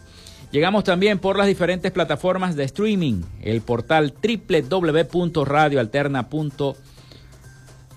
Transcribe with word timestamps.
Llegamos 0.51 0.83
también 0.83 1.19
por 1.19 1.37
las 1.37 1.47
diferentes 1.47 1.91
plataformas 1.91 2.55
de 2.55 2.65
streaming, 2.65 3.21
el 3.41 3.61
portal 3.61 4.13
www.radioalterna.com 4.21 6.75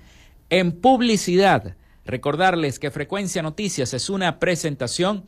En 0.48 0.72
publicidad, 0.72 1.76
recordarles 2.06 2.78
que 2.78 2.90
Frecuencia 2.90 3.42
Noticias 3.42 3.92
es 3.92 4.08
una 4.08 4.38
presentación 4.38 5.24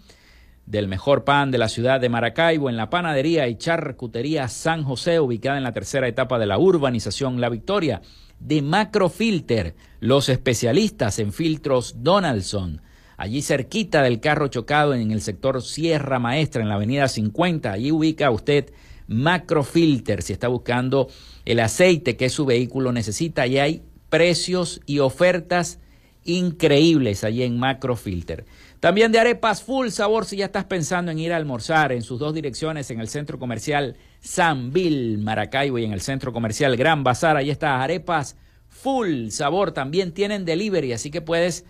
del 0.71 0.87
mejor 0.87 1.25
pan 1.25 1.51
de 1.51 1.59
la 1.59 1.69
ciudad 1.69 2.01
de 2.01 2.09
Maracaibo 2.09 2.71
en 2.71 2.77
la 2.77 2.91
panadería 2.91 3.49
y 3.49 3.57
charcutería 3.57 4.47
San 4.47 4.85
José, 4.85 5.19
ubicada 5.19 5.59
en 5.59 5.65
la 5.65 5.73
tercera 5.73 6.07
etapa 6.07 6.39
de 6.39 6.47
la 6.47 6.59
urbanización 6.59 7.41
La 7.41 7.49
Victoria, 7.49 8.03
de 8.39 8.63
Macrofilter, 8.63 9.75
los 9.99 10.29
especialistas 10.29 11.19
en 11.19 11.33
filtros 11.33 12.05
Donaldson, 12.05 12.83
allí 13.17 13.43
cerquita 13.43 14.03
del 14.03 14.21
carro 14.21 14.47
chocado 14.47 14.95
en 14.95 15.11
el 15.11 15.23
sector 15.23 15.61
Sierra 15.61 16.21
Maestra, 16.21 16.63
en 16.63 16.69
la 16.69 16.77
avenida 16.77 17.09
50, 17.09 17.73
allí 17.73 17.91
ubica 17.91 18.31
usted 18.31 18.73
Macrofilter, 19.09 20.23
si 20.23 20.33
está 20.33 20.47
buscando 20.47 21.09
el 21.47 21.59
aceite 21.59 22.17
que 22.17 22.31
su 22.31 22.47
vehículo 22.47 22.93
necesita, 22.93 23.45
y 23.49 23.59
hay 23.59 23.83
precios 24.09 24.81
y 24.87 25.01
ofertas 25.01 25.81
increíbles 26.25 27.25
allí 27.25 27.43
en 27.43 27.59
Macrofilter. 27.59 28.45
También 28.81 29.13
de 29.13 29.19
arepas 29.19 29.63
full 29.63 29.89
sabor 29.89 30.25
si 30.25 30.39
ya 30.39 30.47
estás 30.47 30.65
pensando 30.65 31.11
en 31.11 31.19
ir 31.19 31.33
a 31.33 31.37
almorzar 31.37 31.93
en 31.93 32.03
sus 32.03 32.19
dos 32.19 32.35
direcciones 32.35 32.91
en 32.91 33.01
el 33.01 33.09
centro 33.09 33.39
comercial 33.39 33.97
San 34.21 34.73
Bill 34.73 35.19
Maracaibo 35.19 35.79
y 35.79 35.85
en 35.85 35.93
el 35.93 36.01
centro 36.01 36.33
comercial 36.33 36.77
Gran 36.77 37.05
Bazar. 37.05 37.37
Ahí 37.37 37.51
está 37.51 37.83
arepas 37.83 38.37
full 38.69 39.29
sabor. 39.29 39.73
También 39.73 40.13
tienen 40.13 40.45
delivery, 40.45 40.93
así 40.93 41.11
que 41.11 41.21
puedes 41.21 41.65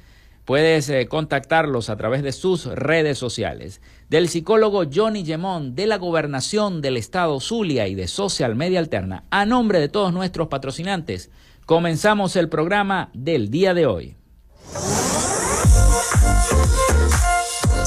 puedes 0.44 0.88
eh, 0.88 1.06
contactarlos 1.06 1.90
a 1.90 1.96
través 1.96 2.22
de 2.22 2.32
sus 2.32 2.66
redes 2.66 3.18
sociales. 3.18 3.80
Del 4.08 4.28
psicólogo 4.28 4.84
Johnny 4.92 5.24
Gemón 5.24 5.74
de 5.74 5.86
la 5.86 5.98
Gobernación 5.98 6.80
del 6.80 6.96
Estado 6.96 7.38
Zulia 7.40 7.86
y 7.88 7.94
de 7.94 8.08
Social 8.08 8.56
Media 8.56 8.80
Alterna. 8.80 9.24
A 9.30 9.46
nombre 9.46 9.78
de 9.78 9.88
todos 9.88 10.12
nuestros 10.12 10.48
patrocinantes, 10.48 11.30
comenzamos 11.66 12.36
el 12.36 12.48
programa 12.48 13.10
del 13.14 13.50
día 13.50 13.74
de 13.74 13.86
hoy. 13.86 14.19
you 14.68 15.09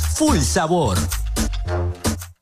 full 0.00 0.40
sabor. 0.40 0.96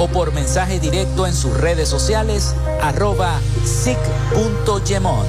o 0.00 0.08
por 0.08 0.32
mensaje 0.32 0.80
directo 0.80 1.26
en 1.26 1.34
sus 1.34 1.54
redes 1.58 1.86
sociales 1.86 2.54
arroba 2.80 3.38
sic.gemont. 3.64 5.28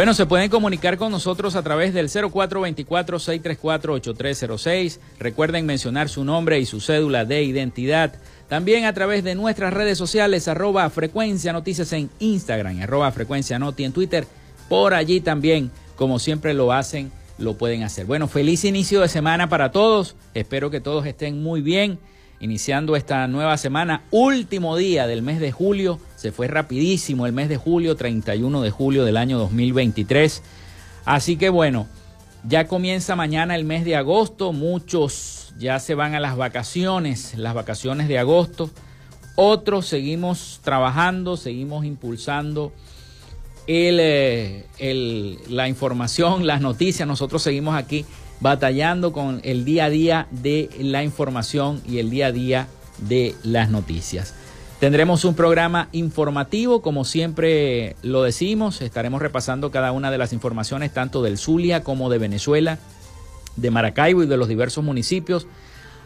Bueno, 0.00 0.14
se 0.14 0.24
pueden 0.24 0.48
comunicar 0.48 0.96
con 0.96 1.12
nosotros 1.12 1.56
a 1.56 1.62
través 1.62 1.92
del 1.92 2.08
0424-634-8306. 2.08 4.98
Recuerden 5.18 5.66
mencionar 5.66 6.08
su 6.08 6.24
nombre 6.24 6.58
y 6.58 6.64
su 6.64 6.80
cédula 6.80 7.26
de 7.26 7.42
identidad. 7.42 8.14
También 8.48 8.86
a 8.86 8.94
través 8.94 9.22
de 9.24 9.34
nuestras 9.34 9.74
redes 9.74 9.98
sociales, 9.98 10.48
arroba 10.48 10.88
frecuencia 10.88 11.52
noticias 11.52 11.92
en 11.92 12.08
Instagram, 12.18 12.80
arroba 12.80 13.12
frecuencia 13.12 13.58
noti 13.58 13.84
en 13.84 13.92
Twitter. 13.92 14.26
Por 14.70 14.94
allí 14.94 15.20
también, 15.20 15.70
como 15.96 16.18
siempre 16.18 16.54
lo 16.54 16.72
hacen, 16.72 17.12
lo 17.36 17.58
pueden 17.58 17.82
hacer. 17.82 18.06
Bueno, 18.06 18.26
feliz 18.26 18.64
inicio 18.64 19.02
de 19.02 19.08
semana 19.08 19.50
para 19.50 19.70
todos. 19.70 20.16
Espero 20.32 20.70
que 20.70 20.80
todos 20.80 21.04
estén 21.04 21.42
muy 21.42 21.60
bien 21.60 21.98
iniciando 22.40 22.96
esta 22.96 23.28
nueva 23.28 23.56
semana, 23.58 24.02
último 24.10 24.76
día 24.76 25.06
del 25.06 25.22
mes 25.22 25.40
de 25.40 25.52
julio. 25.52 26.00
Se 26.16 26.32
fue 26.32 26.48
rapidísimo 26.48 27.26
el 27.26 27.32
mes 27.32 27.48
de 27.48 27.58
julio, 27.58 27.96
31 27.96 28.62
de 28.62 28.70
julio 28.70 29.04
del 29.04 29.18
año 29.18 29.38
2023. 29.38 30.42
Así 31.04 31.36
que 31.36 31.50
bueno, 31.50 31.86
ya 32.48 32.66
comienza 32.66 33.14
mañana 33.14 33.54
el 33.54 33.64
mes 33.64 33.84
de 33.84 33.96
agosto. 33.96 34.52
Muchos 34.52 35.52
ya 35.58 35.78
se 35.78 35.94
van 35.94 36.14
a 36.14 36.20
las 36.20 36.36
vacaciones, 36.36 37.34
las 37.36 37.54
vacaciones 37.54 38.08
de 38.08 38.18
agosto. 38.18 38.70
Otros 39.36 39.86
seguimos 39.86 40.60
trabajando, 40.64 41.36
seguimos 41.36 41.84
impulsando 41.84 42.72
el, 43.66 44.00
el, 44.78 45.38
la 45.48 45.68
información, 45.68 46.46
las 46.46 46.62
noticias. 46.62 47.06
Nosotros 47.06 47.42
seguimos 47.42 47.74
aquí 47.74 48.06
batallando 48.40 49.12
con 49.12 49.40
el 49.44 49.64
día 49.64 49.86
a 49.86 49.90
día 49.90 50.26
de 50.30 50.70
la 50.80 51.04
información 51.04 51.82
y 51.86 51.98
el 51.98 52.10
día 52.10 52.26
a 52.26 52.32
día 52.32 52.68
de 52.98 53.34
las 53.42 53.70
noticias. 53.70 54.34
Tendremos 54.80 55.26
un 55.26 55.34
programa 55.34 55.88
informativo, 55.92 56.80
como 56.80 57.04
siempre 57.04 57.96
lo 58.02 58.22
decimos, 58.22 58.80
estaremos 58.80 59.20
repasando 59.20 59.70
cada 59.70 59.92
una 59.92 60.10
de 60.10 60.16
las 60.16 60.32
informaciones 60.32 60.92
tanto 60.92 61.22
del 61.22 61.36
Zulia 61.36 61.84
como 61.84 62.08
de 62.08 62.16
Venezuela, 62.16 62.78
de 63.56 63.70
Maracaibo 63.70 64.22
y 64.22 64.26
de 64.26 64.38
los 64.38 64.48
diversos 64.48 64.82
municipios, 64.82 65.46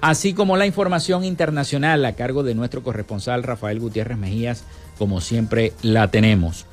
así 0.01 0.35
como 0.35 0.57
la 0.57 0.67
información 0.67 1.25
internacional 1.25 2.05
a 2.05 2.15
cargo 2.15 2.43
de 2.43 2.57
nuestro 2.57 2.83
corresponsal 2.83 3.45
Rafael 3.45 3.79
Gutiérrez 3.79 4.19
Mejías, 4.19 4.65
como 4.99 5.21
siempre 5.21 5.73
la 5.83 6.09
tenemos. 6.09 6.67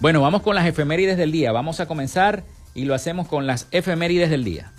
Bueno, 0.00 0.20
vamos 0.20 0.42
con 0.42 0.54
las 0.54 0.66
efemérides 0.66 1.16
del 1.16 1.32
día. 1.32 1.52
Vamos 1.52 1.80
a 1.80 1.86
comenzar 1.86 2.44
y 2.74 2.84
lo 2.84 2.94
hacemos 2.94 3.28
con 3.28 3.46
las 3.46 3.66
efemérides 3.70 4.28
del 4.28 4.44
día. 4.44 4.72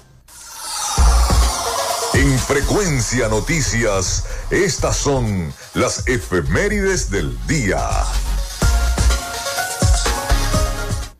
En 2.13 2.37
Frecuencia 2.37 3.29
Noticias, 3.29 4.27
estas 4.51 4.97
son 4.97 5.53
las 5.73 6.05
efemérides 6.09 7.09
del 7.09 7.31
día. 7.47 7.79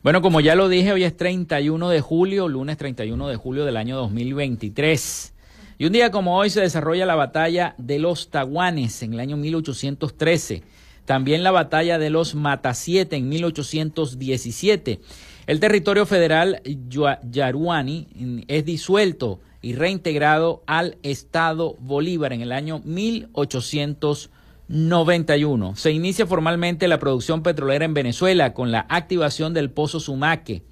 Bueno, 0.02 0.20
como 0.20 0.40
ya 0.42 0.54
lo 0.54 0.68
dije, 0.68 0.92
hoy 0.92 1.04
es 1.04 1.16
31 1.16 1.88
de 1.88 2.02
julio, 2.02 2.46
lunes 2.46 2.76
31 2.76 3.26
de 3.28 3.36
julio 3.36 3.64
del 3.64 3.78
año 3.78 3.96
2023. 3.96 5.32
Y 5.78 5.86
un 5.86 5.92
día 5.92 6.10
como 6.10 6.36
hoy 6.36 6.50
se 6.50 6.60
desarrolla 6.60 7.06
la 7.06 7.14
batalla 7.14 7.74
de 7.78 7.98
los 7.98 8.28
Taguanes 8.28 9.02
en 9.02 9.14
el 9.14 9.20
año 9.20 9.38
1813. 9.38 10.62
También 11.06 11.42
la 11.42 11.52
batalla 11.52 11.98
de 11.98 12.10
los 12.10 12.34
Matasiete 12.34 13.16
en 13.16 13.30
1817. 13.30 15.00
El 15.46 15.58
territorio 15.58 16.04
federal 16.04 16.60
Yaruani 16.64 18.44
es 18.46 18.64
disuelto 18.66 19.40
y 19.62 19.74
reintegrado 19.74 20.62
al 20.66 20.98
Estado 21.04 21.76
Bolívar 21.78 22.32
en 22.32 22.40
el 22.42 22.50
año 22.52 22.80
1891. 22.84 25.76
Se 25.76 25.92
inicia 25.92 26.26
formalmente 26.26 26.88
la 26.88 26.98
producción 26.98 27.44
petrolera 27.44 27.84
en 27.84 27.94
Venezuela 27.94 28.52
con 28.52 28.72
la 28.72 28.86
activación 28.88 29.54
del 29.54 29.70
Pozo 29.70 30.00
Sumaque, 30.00 30.64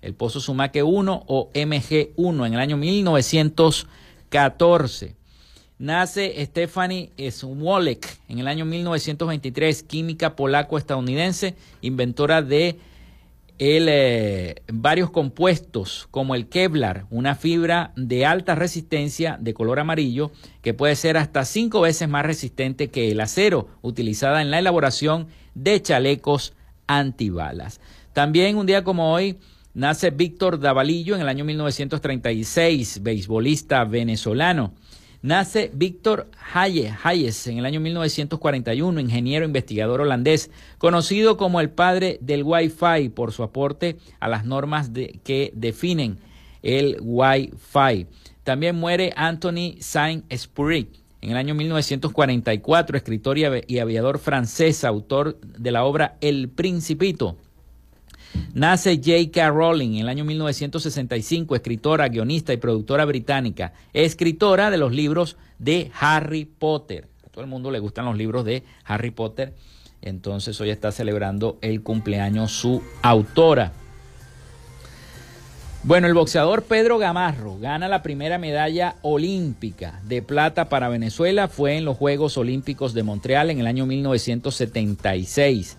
el 0.00 0.14
Pozo 0.14 0.40
Sumaque 0.40 0.82
1 0.82 1.24
o 1.26 1.50
MG1 1.52 2.46
en 2.46 2.54
el 2.54 2.60
año 2.60 2.78
1914. 2.78 5.16
Nace 5.78 6.42
Stephanie 6.44 7.10
Smolek 7.30 8.18
en 8.28 8.38
el 8.38 8.48
año 8.48 8.64
1923, 8.66 9.82
química 9.82 10.36
polaco-estadounidense, 10.36 11.54
inventora 11.80 12.42
de 12.42 12.78
el, 13.60 13.88
eh, 13.90 14.62
varios 14.72 15.10
compuestos 15.10 16.08
como 16.10 16.34
el 16.34 16.48
Kevlar, 16.48 17.04
una 17.10 17.34
fibra 17.34 17.92
de 17.94 18.24
alta 18.24 18.54
resistencia 18.54 19.36
de 19.38 19.52
color 19.52 19.80
amarillo 19.80 20.32
que 20.62 20.72
puede 20.72 20.96
ser 20.96 21.18
hasta 21.18 21.44
cinco 21.44 21.82
veces 21.82 22.08
más 22.08 22.24
resistente 22.24 22.88
que 22.88 23.10
el 23.10 23.20
acero 23.20 23.68
utilizada 23.82 24.40
en 24.40 24.50
la 24.50 24.58
elaboración 24.58 25.28
de 25.54 25.82
chalecos 25.82 26.54
antibalas. 26.86 27.82
También 28.14 28.56
un 28.56 28.64
día 28.64 28.82
como 28.82 29.12
hoy 29.12 29.38
nace 29.74 30.08
Víctor 30.08 30.58
Davalillo 30.58 31.14
en 31.14 31.20
el 31.20 31.28
año 31.28 31.44
1936, 31.44 33.02
beisbolista 33.02 33.84
venezolano. 33.84 34.72
Nace 35.22 35.70
Víctor 35.74 36.30
Hayes 36.54 37.46
en 37.46 37.58
el 37.58 37.66
año 37.66 37.78
1941, 37.78 39.00
ingeniero 39.00 39.44
investigador 39.44 40.00
holandés, 40.00 40.50
conocido 40.78 41.36
como 41.36 41.60
el 41.60 41.68
padre 41.68 42.16
del 42.22 42.42
Wi-Fi 42.42 43.10
por 43.10 43.32
su 43.32 43.42
aporte 43.42 43.98
a 44.18 44.28
las 44.28 44.46
normas 44.46 44.90
que 45.22 45.52
definen 45.54 46.16
el 46.62 46.96
Wi-Fi. 47.02 48.06
También 48.44 48.76
muere 48.76 49.12
Anthony 49.14 49.76
Saint-Exupéry 49.80 50.88
en 51.20 51.30
el 51.32 51.36
año 51.36 51.54
1944, 51.54 52.96
escritor 52.96 53.36
y 53.36 53.78
aviador 53.78 54.18
francés, 54.20 54.84
autor 54.84 55.38
de 55.40 55.70
la 55.70 55.84
obra 55.84 56.16
El 56.22 56.48
Principito. 56.48 57.36
Nace 58.54 58.96
J.K. 58.96 59.50
Rowling 59.50 59.94
en 59.94 60.00
el 60.00 60.08
año 60.08 60.24
1965, 60.24 61.54
escritora, 61.54 62.08
guionista 62.08 62.52
y 62.52 62.56
productora 62.56 63.04
británica, 63.04 63.72
escritora 63.92 64.70
de 64.70 64.78
los 64.78 64.92
libros 64.92 65.36
de 65.58 65.90
Harry 66.00 66.44
Potter. 66.44 67.08
A 67.24 67.28
todo 67.30 67.44
el 67.44 67.50
mundo 67.50 67.70
le 67.70 67.78
gustan 67.78 68.04
los 68.04 68.16
libros 68.16 68.44
de 68.44 68.64
Harry 68.84 69.10
Potter, 69.10 69.54
entonces 70.02 70.60
hoy 70.60 70.70
está 70.70 70.90
celebrando 70.92 71.58
el 71.60 71.82
cumpleaños 71.82 72.52
su 72.52 72.82
autora. 73.02 73.72
Bueno, 75.82 76.06
el 76.06 76.12
boxeador 76.12 76.64
Pedro 76.64 76.98
Gamarro 76.98 77.56
gana 77.58 77.88
la 77.88 78.02
primera 78.02 78.36
medalla 78.36 78.96
olímpica 79.00 79.98
de 80.04 80.20
plata 80.20 80.68
para 80.68 80.90
Venezuela. 80.90 81.48
Fue 81.48 81.78
en 81.78 81.86
los 81.86 81.96
Juegos 81.96 82.36
Olímpicos 82.36 82.92
de 82.92 83.02
Montreal 83.02 83.48
en 83.48 83.60
el 83.60 83.66
año 83.66 83.86
1976. 83.86 85.78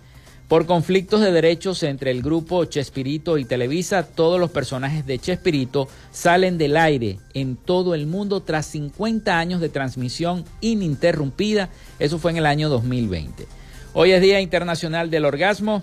Por 0.52 0.66
conflictos 0.66 1.22
de 1.22 1.32
derechos 1.32 1.82
entre 1.82 2.10
el 2.10 2.20
grupo 2.20 2.66
Chespirito 2.66 3.38
y 3.38 3.46
Televisa, 3.46 4.02
todos 4.02 4.38
los 4.38 4.50
personajes 4.50 5.06
de 5.06 5.18
Chespirito 5.18 5.88
salen 6.10 6.58
del 6.58 6.76
aire 6.76 7.18
en 7.32 7.56
todo 7.56 7.94
el 7.94 8.06
mundo 8.06 8.42
tras 8.42 8.66
50 8.66 9.38
años 9.38 9.62
de 9.62 9.70
transmisión 9.70 10.44
ininterrumpida. 10.60 11.70
Eso 11.98 12.18
fue 12.18 12.32
en 12.32 12.36
el 12.36 12.44
año 12.44 12.68
2020. 12.68 13.46
Hoy 13.94 14.12
es 14.12 14.20
Día 14.20 14.42
Internacional 14.42 15.08
del 15.08 15.24
Orgasmo, 15.24 15.82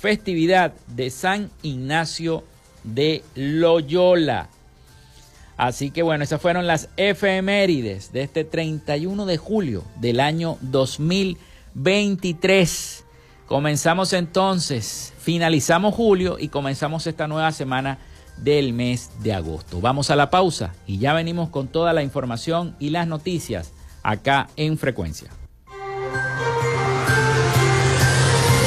festividad 0.00 0.72
de 0.86 1.10
San 1.10 1.50
Ignacio 1.60 2.42
de 2.84 3.22
Loyola. 3.34 4.48
Así 5.58 5.90
que 5.90 6.02
bueno, 6.02 6.24
esas 6.24 6.40
fueron 6.40 6.66
las 6.66 6.88
efemérides 6.96 8.14
de 8.14 8.22
este 8.22 8.44
31 8.44 9.26
de 9.26 9.36
julio 9.36 9.84
del 10.00 10.20
año 10.20 10.56
2023. 10.62 13.02
Comenzamos 13.46 14.12
entonces, 14.12 15.12
finalizamos 15.18 15.94
julio 15.94 16.36
y 16.38 16.48
comenzamos 16.48 17.06
esta 17.06 17.28
nueva 17.28 17.52
semana 17.52 17.98
del 18.36 18.72
mes 18.72 19.10
de 19.22 19.32
agosto. 19.32 19.80
Vamos 19.80 20.10
a 20.10 20.16
la 20.16 20.30
pausa 20.30 20.74
y 20.84 20.98
ya 20.98 21.14
venimos 21.14 21.48
con 21.50 21.68
toda 21.68 21.92
la 21.92 22.02
información 22.02 22.74
y 22.80 22.90
las 22.90 23.06
noticias 23.06 23.72
acá 24.02 24.48
en 24.56 24.76
frecuencia. 24.76 25.30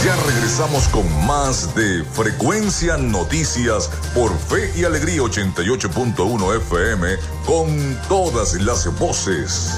Ya 0.05 0.15
regresamos 0.25 0.87
con 0.87 1.25
más 1.27 1.75
de 1.75 2.05
Frecuencia 2.05 2.95
Noticias 2.95 3.91
por 4.15 4.31
Fe 4.37 4.71
y 4.77 4.85
Alegría 4.85 5.21
88.1 5.21 6.57
FM 6.57 7.17
con 7.45 7.99
todas 8.07 8.53
las 8.61 8.97
voces. 8.97 9.77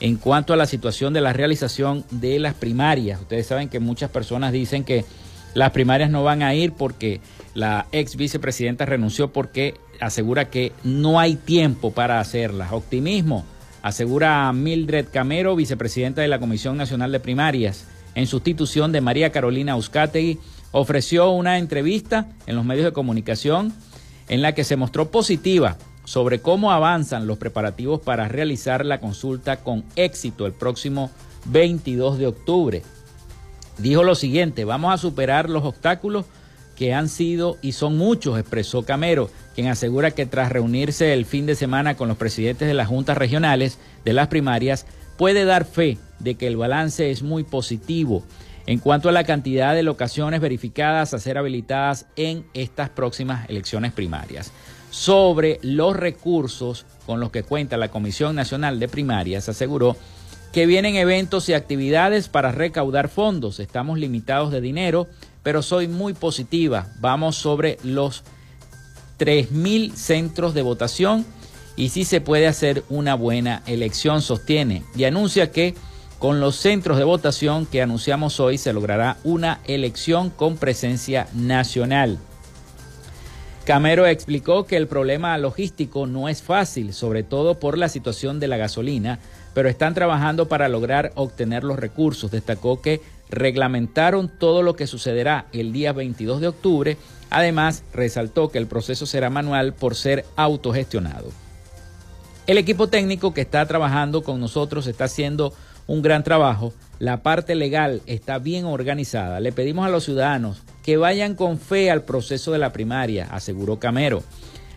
en 0.00 0.18
cuanto 0.18 0.52
a 0.52 0.58
la 0.58 0.66
situación 0.66 1.14
de 1.14 1.22
la 1.22 1.32
realización 1.32 2.04
de 2.10 2.38
las 2.40 2.52
primarias. 2.52 3.22
Ustedes 3.22 3.46
saben 3.46 3.70
que 3.70 3.80
muchas 3.80 4.10
personas 4.10 4.52
dicen 4.52 4.84
que 4.84 5.06
las 5.54 5.70
primarias 5.70 6.10
no 6.10 6.22
van 6.22 6.42
a 6.42 6.54
ir 6.54 6.74
porque 6.74 7.22
la 7.56 7.86
ex 7.90 8.16
vicepresidenta 8.16 8.84
renunció 8.84 9.32
porque 9.32 9.74
asegura 9.98 10.50
que 10.50 10.72
no 10.84 11.18
hay 11.18 11.36
tiempo 11.36 11.90
para 11.90 12.20
hacerlas. 12.20 12.70
Optimismo, 12.70 13.46
asegura 13.82 14.52
Mildred 14.52 15.06
Camero, 15.10 15.56
vicepresidenta 15.56 16.20
de 16.20 16.28
la 16.28 16.38
Comisión 16.38 16.76
Nacional 16.76 17.12
de 17.12 17.20
Primarias 17.20 17.86
en 18.14 18.26
sustitución 18.26 18.92
de 18.92 19.00
María 19.00 19.32
Carolina 19.32 19.74
Uzcategui, 19.74 20.38
ofreció 20.70 21.30
una 21.30 21.56
entrevista 21.56 22.28
en 22.46 22.56
los 22.56 22.64
medios 22.66 22.84
de 22.84 22.92
comunicación 22.92 23.72
en 24.28 24.42
la 24.42 24.52
que 24.52 24.64
se 24.64 24.76
mostró 24.76 25.10
positiva 25.10 25.78
sobre 26.04 26.40
cómo 26.40 26.72
avanzan 26.72 27.26
los 27.26 27.38
preparativos 27.38 28.00
para 28.02 28.28
realizar 28.28 28.84
la 28.84 29.00
consulta 29.00 29.56
con 29.56 29.82
éxito 29.96 30.44
el 30.44 30.52
próximo 30.52 31.10
22 31.46 32.18
de 32.18 32.26
octubre. 32.26 32.82
Dijo 33.78 34.02
lo 34.02 34.14
siguiente, 34.14 34.66
vamos 34.66 34.92
a 34.92 34.98
superar 34.98 35.48
los 35.48 35.64
obstáculos 35.64 36.26
que 36.76 36.94
han 36.94 37.08
sido 37.08 37.56
y 37.62 37.72
son 37.72 37.96
muchos, 37.96 38.38
expresó 38.38 38.84
Camero, 38.84 39.30
quien 39.54 39.68
asegura 39.68 40.12
que 40.12 40.26
tras 40.26 40.52
reunirse 40.52 41.12
el 41.12 41.24
fin 41.24 41.46
de 41.46 41.54
semana 41.54 41.96
con 41.96 42.08
los 42.08 42.16
presidentes 42.16 42.68
de 42.68 42.74
las 42.74 42.88
juntas 42.88 43.18
regionales 43.18 43.78
de 44.04 44.12
las 44.12 44.28
primarias, 44.28 44.86
puede 45.16 45.44
dar 45.44 45.64
fe 45.64 45.98
de 46.18 46.36
que 46.36 46.46
el 46.46 46.56
balance 46.56 47.10
es 47.10 47.22
muy 47.22 47.42
positivo 47.42 48.22
en 48.66 48.78
cuanto 48.78 49.08
a 49.08 49.12
la 49.12 49.24
cantidad 49.24 49.74
de 49.74 49.82
locaciones 49.82 50.40
verificadas 50.40 51.14
a 51.14 51.18
ser 51.18 51.38
habilitadas 51.38 52.06
en 52.16 52.44
estas 52.52 52.90
próximas 52.90 53.48
elecciones 53.48 53.92
primarias. 53.92 54.52
Sobre 54.90 55.58
los 55.62 55.96
recursos 55.96 56.84
con 57.06 57.20
los 57.20 57.30
que 57.30 57.44
cuenta 57.44 57.76
la 57.76 57.90
Comisión 57.90 58.34
Nacional 58.34 58.80
de 58.80 58.88
Primarias, 58.88 59.48
aseguró 59.48 59.96
que 60.52 60.66
vienen 60.66 60.96
eventos 60.96 61.48
y 61.48 61.54
actividades 61.54 62.28
para 62.28 62.50
recaudar 62.50 63.08
fondos. 63.08 63.60
Estamos 63.60 63.98
limitados 63.98 64.50
de 64.50 64.60
dinero, 64.60 65.06
pero 65.46 65.62
soy 65.62 65.86
muy 65.86 66.12
positiva. 66.12 66.88
Vamos 66.98 67.36
sobre 67.36 67.78
los 67.84 68.24
3.000 69.20 69.94
centros 69.94 70.54
de 70.54 70.62
votación 70.62 71.24
y 71.76 71.90
sí 71.90 72.04
se 72.04 72.20
puede 72.20 72.48
hacer 72.48 72.82
una 72.88 73.14
buena 73.14 73.62
elección, 73.68 74.22
sostiene, 74.22 74.82
y 74.96 75.04
anuncia 75.04 75.52
que 75.52 75.76
con 76.18 76.40
los 76.40 76.56
centros 76.56 76.98
de 76.98 77.04
votación 77.04 77.64
que 77.64 77.80
anunciamos 77.80 78.40
hoy 78.40 78.58
se 78.58 78.72
logrará 78.72 79.18
una 79.22 79.60
elección 79.66 80.30
con 80.30 80.56
presencia 80.56 81.28
nacional. 81.32 82.18
Camero 83.64 84.04
explicó 84.08 84.64
que 84.64 84.76
el 84.76 84.88
problema 84.88 85.38
logístico 85.38 86.08
no 86.08 86.28
es 86.28 86.42
fácil, 86.42 86.92
sobre 86.92 87.22
todo 87.22 87.60
por 87.60 87.78
la 87.78 87.88
situación 87.88 88.40
de 88.40 88.48
la 88.48 88.56
gasolina, 88.56 89.20
pero 89.54 89.68
están 89.68 89.94
trabajando 89.94 90.48
para 90.48 90.68
lograr 90.68 91.12
obtener 91.14 91.62
los 91.62 91.78
recursos. 91.78 92.32
Destacó 92.32 92.82
que 92.82 93.00
reglamentaron 93.28 94.28
todo 94.28 94.62
lo 94.62 94.76
que 94.76 94.86
sucederá 94.86 95.46
el 95.52 95.72
día 95.72 95.92
22 95.92 96.40
de 96.40 96.48
octubre. 96.48 96.96
Además, 97.30 97.82
resaltó 97.92 98.50
que 98.50 98.58
el 98.58 98.66
proceso 98.66 99.06
será 99.06 99.30
manual 99.30 99.74
por 99.74 99.94
ser 99.94 100.24
autogestionado. 100.36 101.30
El 102.46 102.58
equipo 102.58 102.88
técnico 102.88 103.34
que 103.34 103.40
está 103.40 103.66
trabajando 103.66 104.22
con 104.22 104.38
nosotros 104.38 104.86
está 104.86 105.04
haciendo 105.04 105.52
un 105.88 106.02
gran 106.02 106.22
trabajo. 106.22 106.72
La 106.98 107.22
parte 107.22 107.54
legal 107.54 108.02
está 108.06 108.38
bien 108.38 108.64
organizada. 108.64 109.40
Le 109.40 109.52
pedimos 109.52 109.86
a 109.86 109.90
los 109.90 110.04
ciudadanos 110.04 110.62
que 110.84 110.96
vayan 110.96 111.34
con 111.34 111.58
fe 111.58 111.90
al 111.90 112.04
proceso 112.04 112.52
de 112.52 112.58
la 112.58 112.72
primaria, 112.72 113.26
aseguró 113.30 113.78
Camero. 113.80 114.22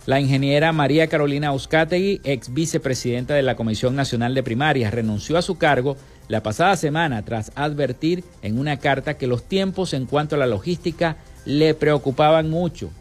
La 0.05 0.19
ingeniera 0.19 0.71
María 0.71 1.07
Carolina 1.07 1.53
Uzcategui, 1.53 2.21
ex 2.23 2.51
vicepresidenta 2.51 3.35
de 3.35 3.43
la 3.43 3.55
Comisión 3.55 3.95
Nacional 3.95 4.33
de 4.33 4.41
Primarias, 4.41 4.91
renunció 4.91 5.37
a 5.37 5.43
su 5.43 5.59
cargo 5.59 5.97
la 6.29 6.41
pasada 6.43 6.77
semana 6.77 7.25
tras 7.25 7.51
advertir 7.55 8.23
en 8.41 8.57
una 8.57 8.77
carta 8.77 9.17
que 9.17 9.27
los 9.27 9.43
tiempos 9.43 9.93
en 9.93 10.05
cuanto 10.05 10.35
a 10.35 10.39
la 10.39 10.47
logística 10.47 11.17
le 11.43 11.73
preocupaban 11.73 12.49
mucho. 12.49 12.91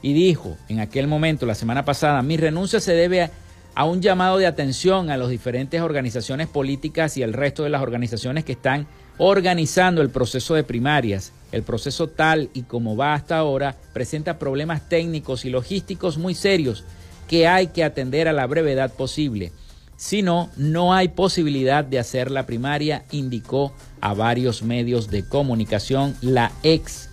Y 0.00 0.14
dijo 0.14 0.56
en 0.68 0.80
aquel 0.80 1.08
momento, 1.08 1.44
la 1.44 1.56
semana 1.56 1.84
pasada, 1.84 2.22
mi 2.22 2.36
renuncia 2.36 2.80
se 2.80 2.94
debe 2.94 3.28
a 3.74 3.84
un 3.84 4.00
llamado 4.00 4.38
de 4.38 4.46
atención 4.46 5.10
a 5.10 5.16
las 5.16 5.28
diferentes 5.28 5.80
organizaciones 5.80 6.46
políticas 6.46 7.16
y 7.16 7.22
el 7.22 7.32
resto 7.32 7.64
de 7.64 7.70
las 7.70 7.82
organizaciones 7.82 8.44
que 8.44 8.52
están 8.52 8.86
organizando 9.18 10.00
el 10.00 10.10
proceso 10.10 10.54
de 10.54 10.62
primarias. 10.62 11.32
El 11.50 11.64
proceso 11.64 12.08
tal 12.08 12.50
y 12.54 12.62
como 12.62 12.96
va 12.96 13.14
hasta 13.14 13.36
ahora 13.36 13.74
presenta 13.92 14.38
problemas 14.38 14.88
técnicos 14.88 15.44
y 15.44 15.50
logísticos 15.50 16.18
muy 16.18 16.34
serios 16.34 16.84
que 17.28 17.48
hay 17.48 17.68
que 17.68 17.82
atender 17.82 18.28
a 18.28 18.32
la 18.32 18.46
brevedad 18.46 18.92
posible. 18.92 19.50
Si 19.96 20.22
no, 20.22 20.50
no 20.56 20.92
hay 20.92 21.08
posibilidad 21.08 21.84
de 21.84 21.98
hacer 21.98 22.30
la 22.30 22.46
primaria, 22.46 23.04
indicó 23.10 23.72
a 24.00 24.14
varios 24.14 24.62
medios 24.62 25.10
de 25.10 25.26
comunicación 25.26 26.16
la 26.20 26.52
ex 26.62 27.10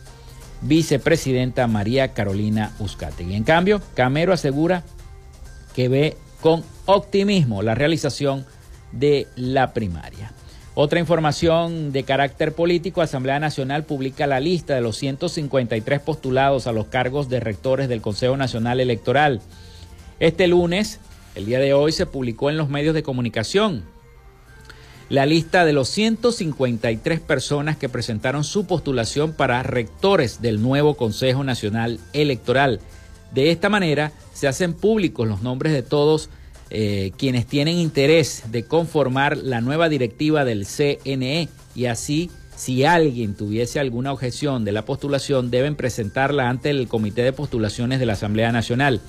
vicepresidenta 0.62 1.68
María 1.68 2.14
Carolina 2.14 2.74
Uzcategui. 2.80 3.36
En 3.36 3.44
cambio, 3.44 3.82
Camero 3.94 4.34
asegura 4.34 4.84
que 5.76 5.90
ve 5.90 6.18
con 6.42 6.64
optimismo 6.86 7.62
la 7.62 7.76
realización 7.76 8.46
de 8.92 9.28
la 9.36 9.74
primaria. 9.74 10.34
Otra 10.74 11.00
información 11.00 11.92
de 11.92 12.04
carácter 12.04 12.54
político, 12.54 13.02
Asamblea 13.02 13.40
Nacional 13.40 13.84
publica 13.84 14.26
la 14.26 14.40
lista 14.40 14.74
de 14.74 14.82
los 14.82 14.98
153 14.98 16.00
postulados 16.00 16.66
a 16.66 16.72
los 16.72 16.88
cargos 16.88 17.28
de 17.28 17.42
rectores 17.42 17.90
del 17.90 18.02
Consejo 18.02 18.38
Nacional 18.38 18.80
Electoral. 18.80 19.42
Este 20.20 20.48
lunes, 20.48 21.00
el 21.36 21.46
día 21.46 21.60
de 21.60 21.74
hoy, 21.74 21.92
se 21.92 22.06
publicó 22.06 22.50
en 22.50 22.58
los 22.58 22.70
medios 22.70 22.94
de 22.94 23.04
comunicación 23.04 23.84
la 25.12 25.26
lista 25.26 25.66
de 25.66 25.74
los 25.74 25.90
153 25.90 27.20
personas 27.20 27.76
que 27.76 27.90
presentaron 27.90 28.46
su 28.46 28.66
postulación 28.66 29.34
para 29.34 29.62
rectores 29.62 30.42
del 30.42 30.62
nuevo 30.62 30.96
Consejo 30.96 31.44
Nacional 31.44 32.00
Electoral. 32.14 32.80
De 33.34 33.52
esta 33.52 33.68
manera 33.68 34.14
se 34.34 34.48
hacen 34.48 34.74
públicos 34.74 35.28
los 35.28 35.42
nombres 35.42 35.74
de 35.74 35.84
todos 35.84 36.30
eh, 36.70 37.12
quienes 37.18 37.46
tienen 37.46 37.76
interés 37.76 38.44
de 38.52 38.64
conformar 38.64 39.36
la 39.36 39.60
nueva 39.60 39.90
directiva 39.90 40.46
del 40.46 40.66
CNE 40.66 41.50
y 41.76 41.86
así 41.88 42.32
si 42.56 42.86
alguien 42.86 43.34
tuviese 43.34 43.82
alguna 43.82 44.14
objeción 44.14 44.64
de 44.64 44.72
la 44.72 44.86
postulación 44.86 45.52
deben 45.52 45.76
presentarla 45.76 46.48
ante 46.48 46.70
el 46.70 46.88
Comité 46.88 47.24
de 47.24 47.34
Postulaciones 47.34 48.00
de 48.00 48.06
la 48.06 48.14
Asamblea 48.14 48.54
Nacional. 48.54 49.02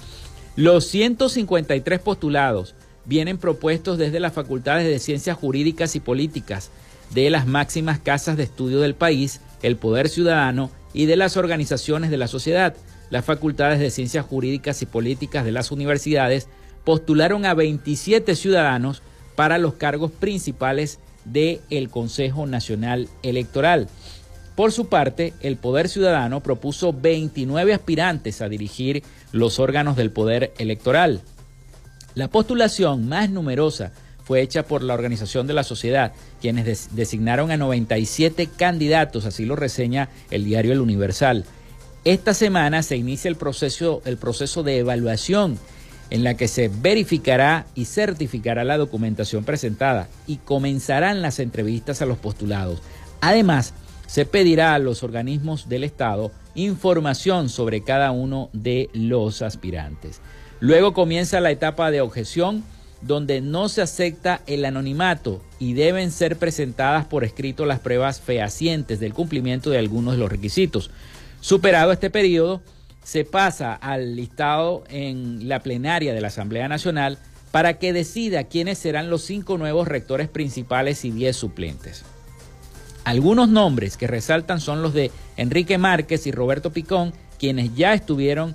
Los 0.57 0.87
153 0.87 2.01
postulados 2.01 2.75
vienen 3.05 3.39
propuestos 3.39 3.99
desde 3.99 4.21
las 4.21 4.33
facultades 4.33 4.87
de 4.87 4.99
Ciencias 4.99 5.37
Jurídicas 5.37 5.97
y 5.97 6.01
Políticas, 6.01 6.71
de 7.15 7.31
las 7.31 7.47
máximas 7.47 7.99
casas 7.99 8.37
de 8.37 8.45
estudio 8.45 8.81
del 8.81 8.95
país, 8.95 9.41
el 9.63 9.77
Poder 9.77 10.09
Ciudadano 10.09 10.71
y 10.95 11.07
de 11.07 11.17
las 11.17 11.37
organizaciones 11.37 12.11
de 12.11 12.17
la 12.17 12.27
sociedad 12.27 12.75
las 13.13 13.27
facultades 13.27 13.79
de 13.79 13.91
Ciencias 13.91 14.25
Jurídicas 14.25 14.81
y 14.81 14.87
Políticas 14.87 15.45
de 15.45 15.53
las 15.53 15.71
universidades 15.71 16.49
postularon 16.83 17.45
a 17.45 17.53
27 17.53 18.35
ciudadanos 18.35 19.03
para 19.37 19.59
los 19.59 19.75
cargos 19.75 20.11
principales 20.11 20.99
del 21.27 21.91
Consejo 21.91 22.47
Nacional 22.47 23.11
Electoral. 23.23 23.87
Por 24.57 24.73
su 24.73 24.87
parte, 24.87 25.35
el 25.43 25.59
Poder 25.59 25.91
Ciudadano 25.91 26.43
propuso 26.43 26.95
29 26.95 27.75
aspirantes 27.75 28.41
a 28.41 28.49
dirigir 28.49 29.03
los 29.33 29.59
órganos 29.59 29.97
del 29.97 30.11
Poder 30.11 30.53
Electoral. 30.59 31.23
La 32.15 32.29
postulación 32.29 33.09
más 33.09 33.31
numerosa 33.31 33.93
fue 34.25 34.41
hecha 34.41 34.65
por 34.65 34.83
la 34.83 34.95
Organización 34.95 35.47
de 35.47 35.55
la 35.55 35.65
Sociedad, 35.65 36.13
quienes 36.41 36.95
designaron 36.95 37.51
a 37.51 37.57
97 37.57 38.49
candidatos, 38.57 39.25
así 39.25 39.45
lo 39.45 39.57
reseña 39.57 40.11
el 40.31 40.45
diario 40.45 40.73
El 40.73 40.81
Universal. 40.81 41.45
Esta 42.05 42.35
semana 42.35 42.83
se 42.83 42.97
inicia 42.97 43.29
el 43.29 43.37
proceso, 43.37 44.03
el 44.05 44.17
proceso 44.17 44.63
de 44.63 44.79
evaluación 44.79 45.59
en 46.11 46.25
la 46.25 46.35
que 46.35 46.47
se 46.47 46.69
verificará 46.69 47.67
y 47.75 47.87
certificará 47.87 48.65
la 48.65 48.77
documentación 48.77 49.45
presentada 49.45 50.09
y 50.27 50.37
comenzarán 50.37 51.23
las 51.23 51.39
entrevistas 51.39 52.03
a 52.03 52.07
los 52.07 52.19
postulados. 52.19 52.83
Además, 53.23 53.73
se 54.07 54.27
pedirá 54.27 54.75
a 54.75 54.79
los 54.79 55.03
organismos 55.03 55.71
del 55.71 55.85
Estado 55.85 56.31
información 56.55 57.49
sobre 57.49 57.83
cada 57.83 58.11
uno 58.11 58.51
de 58.53 58.91
los 58.93 59.43
aspirantes. 59.43 60.21
Luego 60.61 60.93
comienza 60.93 61.41
la 61.41 61.51
etapa 61.51 61.91
de 61.91 62.01
objeción 62.01 62.65
donde 63.01 63.41
no 63.41 63.69
se 63.69 63.83
acepta 63.83 64.43
el 64.47 64.65
anonimato 64.65 65.43
y 65.59 65.75
deben 65.75 66.11
ser 66.13 66.37
presentadas 66.37 67.05
por 67.05 67.25
escrito 67.25 67.67
las 67.67 67.81
pruebas 67.81 68.21
fehacientes 68.21 69.01
del 69.01 69.13
cumplimiento 69.13 69.71
de 69.71 69.79
algunos 69.79 70.15
de 70.15 70.21
los 70.21 70.31
requisitos. 70.31 70.91
Superado 71.41 71.91
este 71.91 72.11
periodo, 72.11 72.63
se 73.03 73.25
pasa 73.25 73.75
al 73.75 74.15
listado 74.15 74.85
en 74.89 75.49
la 75.49 75.61
plenaria 75.61 76.15
de 76.15 76.21
la 76.21 76.29
Asamblea 76.29 76.69
Nacional 76.69 77.19
para 77.51 77.79
que 77.79 77.93
decida 77.93 78.45
quiénes 78.45 78.79
serán 78.79 79.11
los 79.11 79.23
cinco 79.23 79.59
nuevos 79.59 79.89
rectores 79.89 80.29
principales 80.29 81.05
y 81.05 81.11
diez 81.11 81.37
suplentes. 81.37 82.05
Algunos 83.05 83.49
nombres 83.49 83.97
que 83.97 84.07
resaltan 84.07 84.61
son 84.61 84.83
los 84.83 84.95
de 84.95 85.11
Enrique 85.37 85.77
Márquez 85.79 86.27
y 86.27 86.33
Roberto 86.33 86.73
Picón, 86.73 87.13
quienes 87.39 87.75
ya 87.75 87.95
estuvieron 87.95 88.55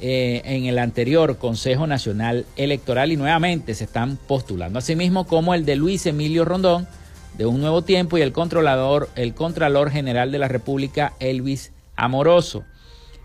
eh, 0.00 0.42
en 0.44 0.64
el 0.64 0.78
anterior 0.78 1.36
Consejo 1.38 1.86
Nacional 1.86 2.46
Electoral 2.56 3.12
y 3.12 3.16
nuevamente 3.16 3.74
se 3.74 3.84
están 3.84 4.16
postulando. 4.16 4.78
Asimismo 4.78 5.26
como 5.26 5.54
el 5.54 5.64
de 5.66 5.76
Luis 5.76 6.06
Emilio 6.06 6.44
Rondón, 6.44 6.88
de 7.36 7.46
Un 7.46 7.60
Nuevo 7.60 7.82
Tiempo, 7.82 8.16
y 8.16 8.22
el 8.22 8.32
controlador, 8.32 9.10
el 9.16 9.34
Contralor 9.34 9.90
General 9.90 10.32
de 10.32 10.38
la 10.38 10.48
República, 10.48 11.12
Elvis 11.20 11.72
Amoroso. 11.96 12.64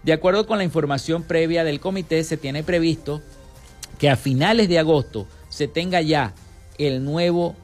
De 0.03 0.13
acuerdo 0.13 0.45
con 0.45 0.57
la 0.57 0.63
información 0.63 1.23
previa 1.23 1.63
del 1.63 1.79
comité, 1.79 2.23
se 2.23 2.37
tiene 2.37 2.63
previsto 2.63 3.21
que 3.97 4.09
a 4.09 4.15
finales 4.15 4.69
de 4.69 4.79
agosto 4.79 5.27
se 5.49 5.67
tenga 5.67 6.01
ya 6.01 6.33
el 6.77 7.03
nuevo 7.03 7.55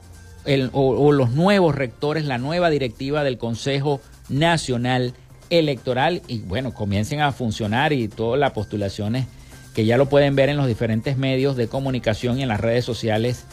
o, 0.72 1.12
los 1.12 1.30
nuevos 1.30 1.74
rectores, 1.74 2.24
la 2.24 2.38
nueva 2.38 2.70
directiva 2.70 3.24
del 3.24 3.38
Consejo 3.38 4.00
Nacional 4.28 5.14
Electoral. 5.50 6.22
Y 6.28 6.38
bueno, 6.40 6.74
comiencen 6.74 7.20
a 7.20 7.32
funcionar 7.32 7.92
y 7.92 8.08
todas 8.08 8.38
las 8.38 8.52
postulaciones 8.52 9.26
que 9.74 9.84
ya 9.84 9.98
lo 9.98 10.08
pueden 10.08 10.36
ver 10.36 10.48
en 10.48 10.56
los 10.56 10.66
diferentes 10.66 11.18
medios 11.18 11.56
de 11.56 11.68
comunicación 11.68 12.38
y 12.38 12.42
en 12.42 12.48
las 12.48 12.60
redes 12.60 12.84
sociales, 12.84 13.44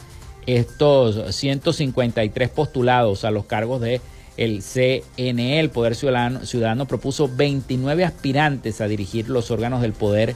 estos 0.46 1.34
153 1.34 2.48
postulados 2.48 3.24
a 3.24 3.30
los 3.30 3.44
cargos 3.44 3.80
de 3.80 4.00
el 4.36 4.62
CNE, 4.62 5.60
el 5.60 5.70
Poder 5.70 5.94
Ciudadano, 5.94 6.44
Ciudadano 6.44 6.86
propuso 6.86 7.28
29 7.28 8.04
aspirantes 8.04 8.80
a 8.80 8.88
dirigir 8.88 9.28
los 9.28 9.50
órganos 9.50 9.80
del 9.80 9.92
poder 9.92 10.34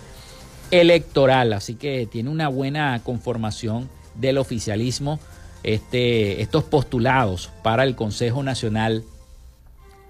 electoral, 0.71 1.53
así 1.53 1.75
que 1.75 2.07
tiene 2.07 2.31
una 2.31 2.49
buena 2.49 3.01
conformación 3.03 3.88
del 4.14 4.38
oficialismo 4.38 5.18
este, 5.62 6.42
estos 6.42 6.64
postulados 6.64 7.51
para 7.62 7.85
el 7.85 7.94
Consejo 7.94 8.42
Nacional 8.42 9.05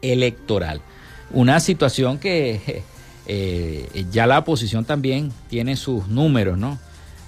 Electoral. 0.02 0.80
Una 1.30 1.60
situación 1.60 2.18
que 2.18 2.82
eh, 3.26 4.06
ya 4.10 4.26
la 4.26 4.38
oposición 4.38 4.84
también 4.84 5.32
tiene 5.48 5.76
sus 5.76 6.08
números, 6.08 6.58
¿no? 6.58 6.78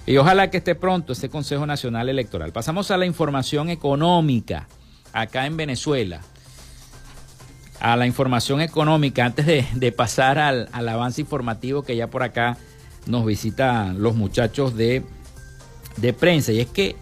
Y 0.07 0.17
ojalá 0.17 0.51
que 0.51 0.57
esté 0.59 0.75
pronto 0.75 1.13
este 1.13 1.29
Consejo 1.29 1.67
Nacional 1.67 2.09
Electoral. 2.09 2.53
Pasamos 2.53 2.91
a 2.91 2.97
la 2.97 3.07
información 3.07 3.71
económica 3.71 4.67
acá 5.13 5.47
en 5.47 5.57
Venezuela. 5.57 6.21
A 7.81 7.97
la 7.97 8.07
información 8.07 8.61
económica, 8.61 9.25
antes 9.25 9.47
de, 9.47 9.93
pasar 9.93 10.39
al, 10.39 10.69
avance 10.73 11.21
informativo 11.21 11.83
que 11.83 11.97
ya 11.97 12.09
por 12.09 12.23
acá 12.23 12.59
nos 13.07 13.25
visitan 13.25 14.03
los 14.03 14.17
muchachos 14.17 14.77
de, 14.77 15.03
de 15.97 16.13
prensa. 16.13 16.53
Y 16.53 16.61
es 16.61 16.67
que 16.67 16.97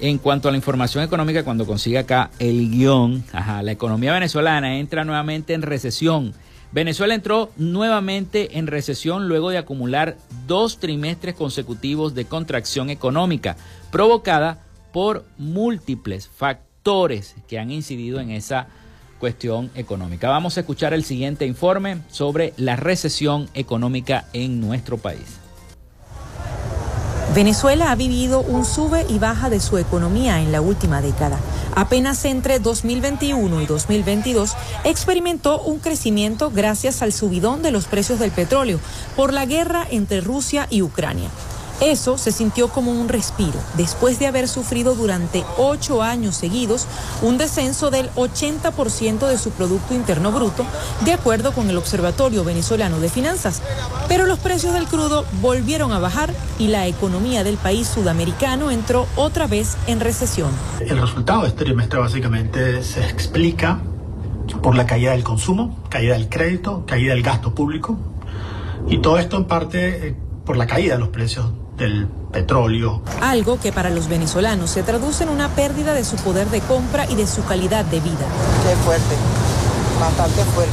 en 0.00 0.18
cuanto 0.18 0.48
a 0.48 0.50
la 0.50 0.56
información 0.56 1.04
económica, 1.04 1.44
cuando 1.44 1.66
consiga 1.66 2.00
acá 2.00 2.30
el 2.38 2.70
guion, 2.70 3.24
la 3.32 3.72
economía 3.72 4.12
venezolana 4.12 4.78
entra 4.78 5.04
nuevamente 5.04 5.54
en 5.54 5.62
recesión. 5.62 6.34
Venezuela 6.70 7.14
entró 7.14 7.50
nuevamente 7.56 8.58
en 8.58 8.66
recesión 8.66 9.26
luego 9.26 9.50
de 9.50 9.58
acumular 9.58 10.16
dos 10.46 10.78
trimestres 10.78 11.34
consecutivos 11.34 12.14
de 12.14 12.26
contracción 12.26 12.90
económica, 12.90 13.56
provocada 13.90 14.64
por 14.92 15.24
múltiples 15.38 16.28
factores 16.28 17.36
que 17.48 17.58
han 17.58 17.70
incidido 17.70 18.20
en 18.20 18.30
esa 18.30 18.68
cuestión 19.18 19.70
económica. 19.74 20.28
Vamos 20.28 20.56
a 20.56 20.60
escuchar 20.60 20.94
el 20.94 21.04
siguiente 21.04 21.46
informe 21.46 22.02
sobre 22.08 22.52
la 22.56 22.76
recesión 22.76 23.48
económica 23.54 24.26
en 24.32 24.60
nuestro 24.60 24.98
país. 24.98 25.40
Venezuela 27.34 27.90
ha 27.90 27.94
vivido 27.94 28.40
un 28.40 28.64
sube 28.64 29.04
y 29.08 29.18
baja 29.18 29.50
de 29.50 29.60
su 29.60 29.76
economía 29.76 30.40
en 30.40 30.50
la 30.50 30.60
última 30.60 31.02
década. 31.02 31.38
Apenas 31.74 32.24
entre 32.24 32.58
2021 32.58 33.60
y 33.60 33.66
2022 33.66 34.54
experimentó 34.84 35.60
un 35.60 35.78
crecimiento 35.78 36.50
gracias 36.50 37.02
al 37.02 37.12
subidón 37.12 37.62
de 37.62 37.70
los 37.70 37.86
precios 37.86 38.18
del 38.18 38.30
petróleo 38.30 38.80
por 39.14 39.32
la 39.32 39.44
guerra 39.44 39.86
entre 39.90 40.20
Rusia 40.22 40.66
y 40.70 40.82
Ucrania. 40.82 41.28
Eso 41.80 42.18
se 42.18 42.32
sintió 42.32 42.68
como 42.68 42.90
un 42.90 43.08
respiro 43.08 43.58
después 43.76 44.18
de 44.18 44.26
haber 44.26 44.48
sufrido 44.48 44.96
durante 44.96 45.44
ocho 45.56 46.02
años 46.02 46.34
seguidos 46.36 46.86
un 47.22 47.38
descenso 47.38 47.90
del 47.90 48.10
80% 48.14 49.28
de 49.28 49.38
su 49.38 49.52
Producto 49.52 49.94
Interno 49.94 50.32
Bruto, 50.32 50.66
de 51.04 51.12
acuerdo 51.12 51.52
con 51.52 51.70
el 51.70 51.76
Observatorio 51.76 52.42
Venezolano 52.42 52.98
de 52.98 53.08
Finanzas. 53.08 53.62
Pero 54.08 54.26
los 54.26 54.40
precios 54.40 54.74
del 54.74 54.86
crudo 54.86 55.24
volvieron 55.40 55.92
a 55.92 56.00
bajar 56.00 56.34
y 56.58 56.66
la 56.66 56.86
economía 56.88 57.44
del 57.44 57.58
país 57.58 57.86
sudamericano 57.86 58.72
entró 58.72 59.06
otra 59.14 59.46
vez 59.46 59.76
en 59.86 60.00
recesión. 60.00 60.50
El 60.80 61.00
resultado 61.00 61.42
de 61.42 61.48
este 61.48 61.64
trimestre 61.64 62.00
básicamente 62.00 62.82
se 62.82 63.06
explica 63.08 63.80
por 64.62 64.74
la 64.74 64.86
caída 64.86 65.12
del 65.12 65.22
consumo, 65.22 65.78
caída 65.90 66.14
del 66.14 66.28
crédito, 66.28 66.84
caída 66.86 67.14
del 67.14 67.22
gasto 67.22 67.54
público 67.54 67.96
y 68.88 68.98
todo 68.98 69.18
esto 69.18 69.36
en 69.36 69.44
parte 69.44 70.08
eh, 70.08 70.16
por 70.44 70.56
la 70.56 70.66
caída 70.66 70.94
de 70.94 71.00
los 71.00 71.10
precios 71.10 71.52
del 71.78 72.08
petróleo. 72.32 73.00
Algo 73.22 73.58
que 73.58 73.72
para 73.72 73.88
los 73.88 74.08
venezolanos 74.08 74.70
se 74.70 74.82
traduce 74.82 75.22
en 75.22 75.30
una 75.30 75.48
pérdida 75.48 75.94
de 75.94 76.04
su 76.04 76.16
poder 76.16 76.48
de 76.48 76.60
compra 76.60 77.06
y 77.08 77.14
de 77.14 77.26
su 77.26 77.44
calidad 77.44 77.84
de 77.84 78.00
vida. 78.00 78.26
Qué 78.66 78.76
fuerte, 78.84 79.14
bastante 80.00 80.44
fuerte. 80.44 80.72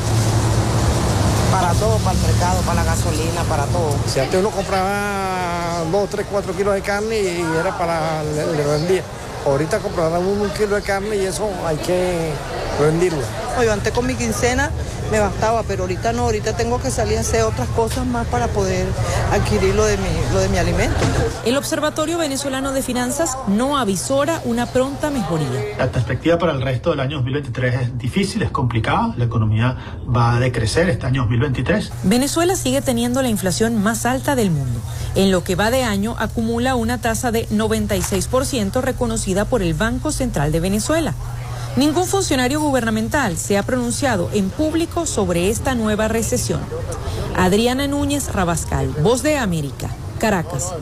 Para 1.51 1.73
todo, 1.73 1.97
para 1.99 2.17
el 2.17 2.23
mercado, 2.25 2.61
para 2.61 2.83
la 2.83 2.83
gasolina, 2.83 3.43
para 3.47 3.65
todo. 3.67 3.95
Si 4.07 4.19
antes 4.19 4.39
uno 4.39 4.49
compraba 4.49 5.83
2, 5.89 6.09
3, 6.09 6.25
4 6.29 6.53
kilos 6.53 6.73
de 6.73 6.81
carne 6.81 7.17
y 7.19 7.45
era 7.57 7.77
para 7.77 8.23
le, 8.23 8.63
vendía. 8.63 9.03
Ahorita 9.45 9.79
comprarán 9.79 10.25
un 10.25 10.49
kilo 10.49 10.75
de 10.75 10.81
carne 10.81 11.15
y 11.15 11.25
eso 11.25 11.47
hay 11.65 11.77
que 11.77 12.31
venderlo. 12.81 13.21
Yo 13.63 13.71
antes 13.71 13.93
con 13.93 14.05
mi 14.05 14.15
quincena 14.15 14.69
me 15.11 15.19
bastaba, 15.19 15.63
pero 15.63 15.83
ahorita 15.83 16.13
no, 16.13 16.23
ahorita 16.23 16.55
tengo 16.57 16.81
que 16.81 16.91
salir 16.91 17.17
a 17.17 17.21
hacer 17.21 17.43
otras 17.43 17.67
cosas 17.69 18.05
más 18.05 18.27
para 18.27 18.47
poder 18.47 18.85
adquirir 19.31 19.73
lo 19.75 19.85
de 19.85 19.97
mi, 19.97 20.09
lo 20.33 20.39
de 20.39 20.49
mi 20.49 20.57
alimento. 20.57 20.97
El 21.45 21.57
Observatorio 21.57 22.17
Venezolano 22.17 22.71
de 22.71 22.81
Finanzas 22.81 23.37
no 23.47 23.77
avisora 23.77 24.41
una 24.45 24.65
pronta 24.65 25.09
mejoría. 25.09 25.47
La 25.77 25.87
perspectiva 25.91 26.37
para 26.37 26.53
el 26.53 26.61
resto 26.61 26.91
del 26.91 26.99
año 26.99 27.17
2023 27.17 27.81
es 27.81 27.97
difícil, 27.97 28.41
es 28.41 28.51
complicada, 28.51 29.13
la 29.17 29.25
economía 29.25 29.77
va 30.13 30.35
a 30.35 30.39
decrecer 30.39 30.89
este 30.89 31.05
año 31.05 31.21
2023. 31.21 31.91
Venezuela 32.03 32.55
sigue 32.55 32.81
teniendo 32.81 33.21
la 33.21 33.29
inflación 33.29 33.81
más 33.81 34.05
alta 34.05 34.35
del 34.35 34.51
mundo. 34.51 34.79
En 35.15 35.31
lo 35.31 35.43
que 35.43 35.55
va 35.55 35.71
de 35.71 35.83
año 35.83 36.15
acumula 36.19 36.75
una 36.75 36.99
tasa 36.99 37.31
de 37.31 37.47
96% 37.49 38.81
reconocida 38.81 39.45
por 39.45 39.61
el 39.61 39.73
Banco 39.73 40.11
Central 40.11 40.51
de 40.51 40.59
Venezuela. 40.59 41.13
Ningún 41.77 42.05
funcionario 42.05 42.61
gubernamental 42.61 43.35
se 43.35 43.57
ha 43.57 43.63
pronunciado 43.63 44.29
en 44.31 44.49
público 44.49 45.05
sobre 45.05 45.49
esta 45.49 45.75
nueva 45.75 46.07
recesión. 46.07 46.61
Adriana 47.35 47.85
Núñez 47.85 48.31
Rabascal, 48.31 48.87
Voz 49.03 49.23
de 49.23 49.37
América, 49.37 49.89
Caracas. 50.17 50.73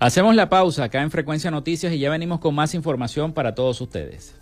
Hacemos 0.00 0.34
la 0.34 0.48
pausa 0.48 0.82
acá 0.82 1.00
en 1.02 1.12
Frecuencia 1.12 1.52
Noticias 1.52 1.92
y 1.92 2.00
ya 2.00 2.10
venimos 2.10 2.40
con 2.40 2.56
más 2.56 2.74
información 2.74 3.32
para 3.32 3.54
todos 3.54 3.80
ustedes. 3.80 4.41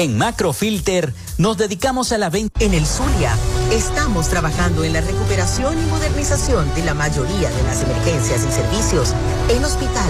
En 0.00 0.16
Macrofilter 0.16 1.12
nos 1.36 1.58
dedicamos 1.58 2.10
a 2.12 2.16
la 2.16 2.30
venta. 2.30 2.64
En 2.64 2.72
el 2.72 2.86
Zulia 2.86 3.36
estamos 3.70 4.30
trabajando 4.30 4.82
en 4.82 4.94
la 4.94 5.02
recuperación 5.02 5.78
y 5.78 5.86
modernización 5.90 6.74
de 6.74 6.84
la 6.84 6.94
mayoría 6.94 7.50
de 7.50 7.62
las 7.64 7.82
emergencias 7.82 8.46
y 8.48 8.50
servicios 8.50 9.12
en 9.50 9.62
hospitales, 9.62 10.09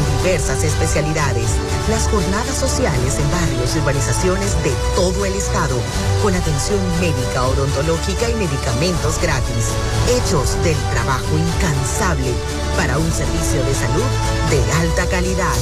diversas 0.17 0.63
especialidades, 0.63 1.49
las 1.89 2.07
jornadas 2.07 2.55
sociales 2.55 3.17
en 3.19 3.31
barrios 3.31 3.75
y 3.75 3.79
urbanizaciones 3.79 4.61
de 4.63 4.71
todo 4.95 5.25
el 5.25 5.33
estado, 5.33 5.75
con 6.21 6.35
atención 6.35 6.79
médica, 6.99 7.43
odontológica 7.43 8.29
y 8.29 8.35
medicamentos 8.35 9.19
gratis, 9.21 9.69
hechos 10.09 10.61
del 10.63 10.77
trabajo 10.91 11.37
incansable 11.37 12.33
para 12.77 12.97
un 12.97 13.11
servicio 13.11 13.63
de 13.63 13.73
salud 13.73 14.09
de 14.49 14.73
alta 14.73 15.07
calidad. 15.07 15.55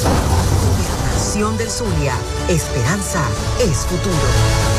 Gobernación 0.65 1.57
del 1.57 1.69
Zulia, 1.69 2.15
esperanza 2.47 3.21
es 3.59 3.85
futuro. 3.85 4.78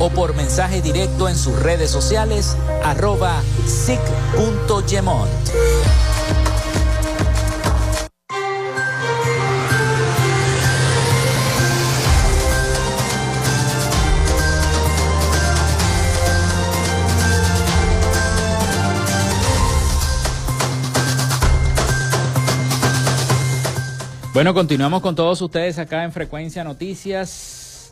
o 0.00 0.08
por 0.10 0.34
mensaje 0.34 0.82
directo 0.82 1.28
en 1.28 1.36
sus 1.36 1.56
redes 1.62 1.90
sociales 1.90 2.56
arroba 2.82 3.42
sic.gemont. 3.66 5.30
Bueno, 24.32 24.54
continuamos 24.54 25.02
con 25.02 25.14
todos 25.14 25.42
ustedes 25.42 25.78
acá 25.78 26.02
en 26.02 26.12
Frecuencia 26.12 26.64
Noticias, 26.64 27.28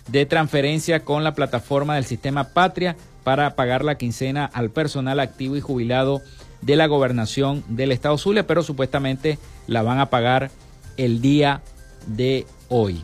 de 0.08 0.26
transferencia 0.26 1.02
con 1.02 1.24
la 1.24 1.36
plataforma 1.36 1.96
del 1.96 2.06
sistema 2.06 2.50
Patria 2.50 2.96
para 3.24 3.56
pagar 3.56 3.86
la 3.86 3.96
quincena 3.96 4.46
al 4.46 4.72
personal 4.72 5.20
activo 5.20 5.56
y 5.56 5.62
jubilado 5.62 6.22
de 6.62 6.76
la 6.76 6.88
gobernación 6.88 7.64
del 7.68 7.92
estado 7.92 8.18
Zulia, 8.18 8.48
pero 8.48 8.64
supuestamente 8.64 9.38
la 9.68 9.82
van 9.84 10.00
a 10.00 10.10
pagar 10.10 10.50
el 10.98 11.22
día 11.22 11.62
de 12.08 12.46
hoy. 12.70 13.04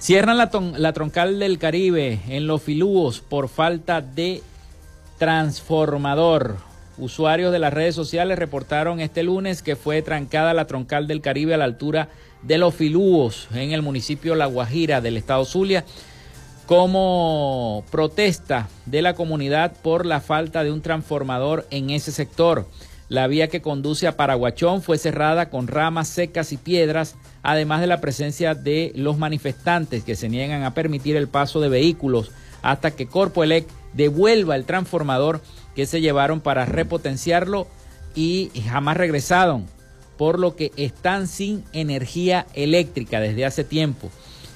Cierran 0.00 0.38
la, 0.38 0.92
troncal 0.92 1.40
del 1.40 1.58
Caribe 1.58 2.20
en 2.28 2.46
los 2.46 2.62
filúos 2.62 3.20
por 3.20 3.48
falta 3.48 4.00
de 4.00 4.42
transformador. 5.18 6.56
Usuarios 6.98 7.52
de 7.52 7.58
las 7.58 7.72
redes 7.72 7.96
sociales 7.96 8.38
reportaron 8.38 9.00
este 9.00 9.24
lunes 9.24 9.60
que 9.60 9.74
fue 9.74 10.00
trancada 10.02 10.54
la 10.54 10.68
troncal 10.68 11.08
del 11.08 11.20
Caribe 11.20 11.54
a 11.54 11.56
la 11.56 11.64
altura 11.64 12.10
de 12.42 12.58
Los 12.58 12.76
Filúos 12.76 13.48
en 13.52 13.72
el 13.72 13.82
municipio 13.82 14.36
La 14.36 14.46
Guajira 14.46 15.00
del 15.00 15.16
estado 15.16 15.44
Zulia 15.44 15.84
como 16.66 17.82
protesta 17.90 18.68
de 18.86 19.02
la 19.02 19.14
comunidad 19.14 19.72
por 19.82 20.06
la 20.06 20.20
falta 20.20 20.62
de 20.62 20.70
un 20.70 20.80
transformador 20.80 21.66
en 21.70 21.90
ese 21.90 22.12
sector. 22.12 22.68
La 23.08 23.26
vía 23.26 23.48
que 23.48 23.62
conduce 23.62 24.06
a 24.06 24.16
Paraguachón 24.16 24.82
fue 24.82 24.98
cerrada 24.98 25.48
con 25.48 25.66
ramas 25.66 26.08
secas 26.08 26.52
y 26.52 26.58
piedras, 26.58 27.16
además 27.42 27.80
de 27.80 27.86
la 27.86 28.02
presencia 28.02 28.54
de 28.54 28.92
los 28.94 29.16
manifestantes 29.16 30.04
que 30.04 30.14
se 30.14 30.28
niegan 30.28 30.62
a 30.62 30.74
permitir 30.74 31.16
el 31.16 31.26
paso 31.26 31.60
de 31.60 31.70
vehículos 31.70 32.30
hasta 32.60 32.90
que 32.90 33.06
Corpoelec 33.06 33.66
devuelva 33.94 34.56
el 34.56 34.66
transformador 34.66 35.40
que 35.74 35.86
se 35.86 36.02
llevaron 36.02 36.40
para 36.40 36.66
repotenciarlo 36.66 37.66
y 38.14 38.50
jamás 38.68 38.98
regresaron, 38.98 39.66
por 40.18 40.38
lo 40.38 40.54
que 40.54 40.72
están 40.76 41.28
sin 41.28 41.64
energía 41.72 42.46
eléctrica 42.52 43.20
desde 43.20 43.46
hace 43.46 43.64
tiempo. 43.64 44.10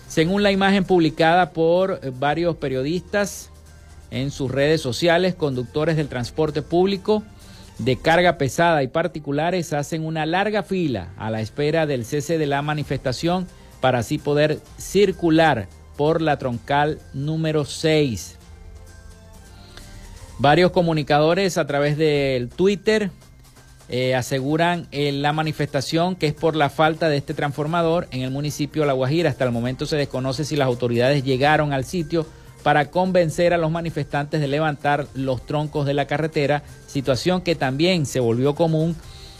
Según 0.08 0.42
la 0.42 0.52
imagen 0.52 0.84
publicada 0.84 1.52
por 1.52 2.00
varios 2.18 2.56
periodistas 2.56 3.48
en 4.10 4.30
sus 4.30 4.50
redes 4.50 4.82
sociales, 4.82 5.34
conductores 5.34 5.96
del 5.96 6.08
transporte 6.08 6.60
público 6.60 7.22
de 7.84 7.96
carga 7.96 8.38
pesada 8.38 8.82
y 8.82 8.88
particulares 8.88 9.72
hacen 9.72 10.04
una 10.04 10.24
larga 10.24 10.62
fila 10.62 11.08
a 11.16 11.30
la 11.30 11.40
espera 11.40 11.84
del 11.84 12.04
cese 12.04 12.38
de 12.38 12.46
la 12.46 12.62
manifestación 12.62 13.48
para 13.80 13.98
así 13.98 14.18
poder 14.18 14.60
circular 14.78 15.68
por 15.96 16.22
la 16.22 16.38
troncal 16.38 17.00
número 17.12 17.64
6. 17.64 18.38
Varios 20.38 20.70
comunicadores 20.70 21.58
a 21.58 21.66
través 21.66 21.96
del 21.96 22.48
Twitter 22.48 23.10
eh, 23.88 24.14
aseguran 24.14 24.86
en 24.92 25.20
la 25.20 25.32
manifestación 25.32 26.14
que 26.14 26.28
es 26.28 26.34
por 26.34 26.54
la 26.54 26.70
falta 26.70 27.08
de 27.08 27.16
este 27.16 27.34
transformador 27.34 28.06
en 28.12 28.22
el 28.22 28.30
municipio 28.30 28.82
de 28.82 28.86
La 28.86 28.92
Guajira. 28.92 29.28
Hasta 29.28 29.44
el 29.44 29.50
momento 29.50 29.86
se 29.86 29.96
desconoce 29.96 30.44
si 30.44 30.54
las 30.54 30.66
autoridades 30.66 31.24
llegaron 31.24 31.72
al 31.72 31.84
sitio 31.84 32.26
para 32.62 32.90
convencer 32.90 33.52
a 33.52 33.58
los 33.58 33.70
manifestantes 33.70 34.40
de 34.40 34.48
levantar 34.48 35.06
los 35.14 35.44
troncos 35.44 35.86
de 35.86 35.94
la 35.94 36.06
carretera, 36.06 36.62
situación 36.86 37.40
que 37.42 37.54
también 37.54 38.06
se 38.06 38.20
volvió 38.20 38.54
común 38.54 38.96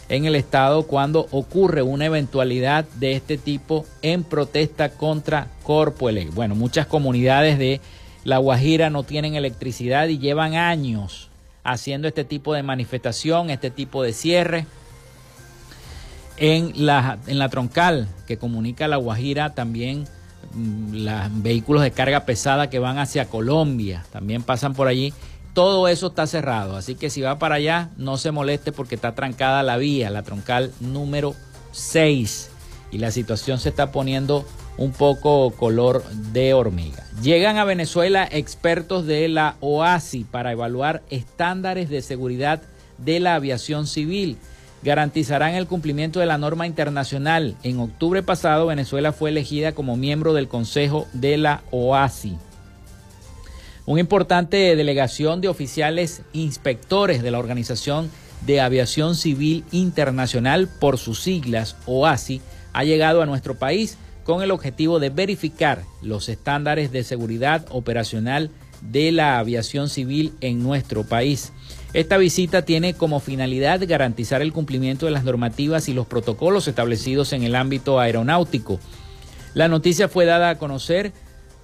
en 0.08 0.24
el 0.24 0.34
estado 0.34 0.82
cuando 0.86 1.26
ocurre 1.30 1.82
una 1.82 2.06
eventualidad 2.06 2.84
de 2.96 3.12
este 3.12 3.38
tipo 3.38 3.86
en 4.02 4.24
protesta 4.24 4.90
contra 4.90 5.48
Corpoelec. 5.62 6.34
Bueno, 6.34 6.54
muchas 6.54 6.86
comunidades 6.86 7.58
de 7.58 7.80
La 8.24 8.38
Guajira 8.38 8.90
no 8.90 9.04
tienen 9.04 9.36
electricidad 9.36 10.08
y 10.08 10.18
llevan 10.18 10.54
años 10.54 11.30
haciendo 11.64 12.08
este 12.08 12.24
tipo 12.24 12.54
de 12.54 12.62
manifestación, 12.62 13.50
este 13.50 13.70
tipo 13.70 14.02
de 14.02 14.12
cierre. 14.12 14.66
En 16.38 16.72
la, 16.86 17.18
en 17.26 17.38
la 17.38 17.48
troncal 17.50 18.08
que 18.26 18.36
comunica 18.36 18.88
La 18.88 18.96
Guajira 18.96 19.54
también 19.54 20.06
los 20.92 21.42
vehículos 21.42 21.82
de 21.82 21.90
carga 21.90 22.24
pesada 22.24 22.70
que 22.70 22.78
van 22.78 22.98
hacia 22.98 23.26
Colombia 23.26 24.04
también 24.12 24.42
pasan 24.42 24.74
por 24.74 24.88
allí. 24.88 25.12
Todo 25.54 25.88
eso 25.88 26.08
está 26.08 26.26
cerrado, 26.26 26.76
así 26.76 26.94
que 26.94 27.10
si 27.10 27.20
va 27.20 27.38
para 27.38 27.56
allá 27.56 27.90
no 27.96 28.16
se 28.16 28.30
moleste 28.30 28.72
porque 28.72 28.94
está 28.94 29.14
trancada 29.14 29.62
la 29.62 29.76
vía, 29.76 30.08
la 30.08 30.22
troncal 30.22 30.72
número 30.80 31.34
6 31.72 32.50
y 32.90 32.98
la 32.98 33.10
situación 33.10 33.58
se 33.58 33.70
está 33.70 33.92
poniendo 33.92 34.46
un 34.78 34.92
poco 34.92 35.50
color 35.52 36.04
de 36.32 36.54
hormiga. 36.54 37.04
Llegan 37.22 37.58
a 37.58 37.64
Venezuela 37.64 38.26
expertos 38.30 39.06
de 39.06 39.28
la 39.28 39.56
OASI 39.60 40.24
para 40.24 40.52
evaluar 40.52 41.02
estándares 41.10 41.90
de 41.90 42.02
seguridad 42.02 42.62
de 42.98 43.20
la 43.20 43.34
aviación 43.34 43.86
civil. 43.86 44.38
Garantizarán 44.82 45.54
el 45.54 45.66
cumplimiento 45.66 46.20
de 46.20 46.26
la 46.26 46.38
norma 46.38 46.66
internacional. 46.66 47.56
En 47.62 47.78
octubre 47.78 48.22
pasado, 48.22 48.66
Venezuela 48.66 49.12
fue 49.12 49.30
elegida 49.30 49.72
como 49.72 49.96
miembro 49.96 50.34
del 50.34 50.48
Consejo 50.48 51.06
de 51.12 51.36
la 51.36 51.62
OASI. 51.70 52.36
Una 53.86 54.00
importante 54.00 54.76
delegación 54.76 55.40
de 55.40 55.48
oficiales 55.48 56.22
inspectores 56.32 57.22
de 57.22 57.30
la 57.30 57.38
Organización 57.38 58.10
de 58.46 58.60
Aviación 58.60 59.14
Civil 59.14 59.64
Internacional, 59.70 60.68
por 60.80 60.98
sus 60.98 61.20
siglas 61.20 61.76
OASI, 61.86 62.40
ha 62.72 62.84
llegado 62.84 63.22
a 63.22 63.26
nuestro 63.26 63.56
país 63.56 63.98
con 64.24 64.42
el 64.42 64.50
objetivo 64.50 64.98
de 64.98 65.10
verificar 65.10 65.82
los 66.00 66.28
estándares 66.28 66.92
de 66.92 67.04
seguridad 67.04 67.66
operacional 67.70 68.50
de 68.80 69.12
la 69.12 69.38
aviación 69.38 69.88
civil 69.88 70.32
en 70.40 70.62
nuestro 70.62 71.04
país. 71.04 71.52
Esta 71.94 72.16
visita 72.16 72.62
tiene 72.62 72.94
como 72.94 73.20
finalidad 73.20 73.80
garantizar 73.86 74.40
el 74.40 74.54
cumplimiento 74.54 75.04
de 75.04 75.12
las 75.12 75.24
normativas 75.24 75.88
y 75.90 75.92
los 75.92 76.06
protocolos 76.06 76.66
establecidos 76.66 77.34
en 77.34 77.42
el 77.42 77.54
ámbito 77.54 78.00
aeronáutico. 78.00 78.80
La 79.52 79.68
noticia 79.68 80.08
fue 80.08 80.24
dada 80.24 80.48
a 80.48 80.58
conocer 80.58 81.12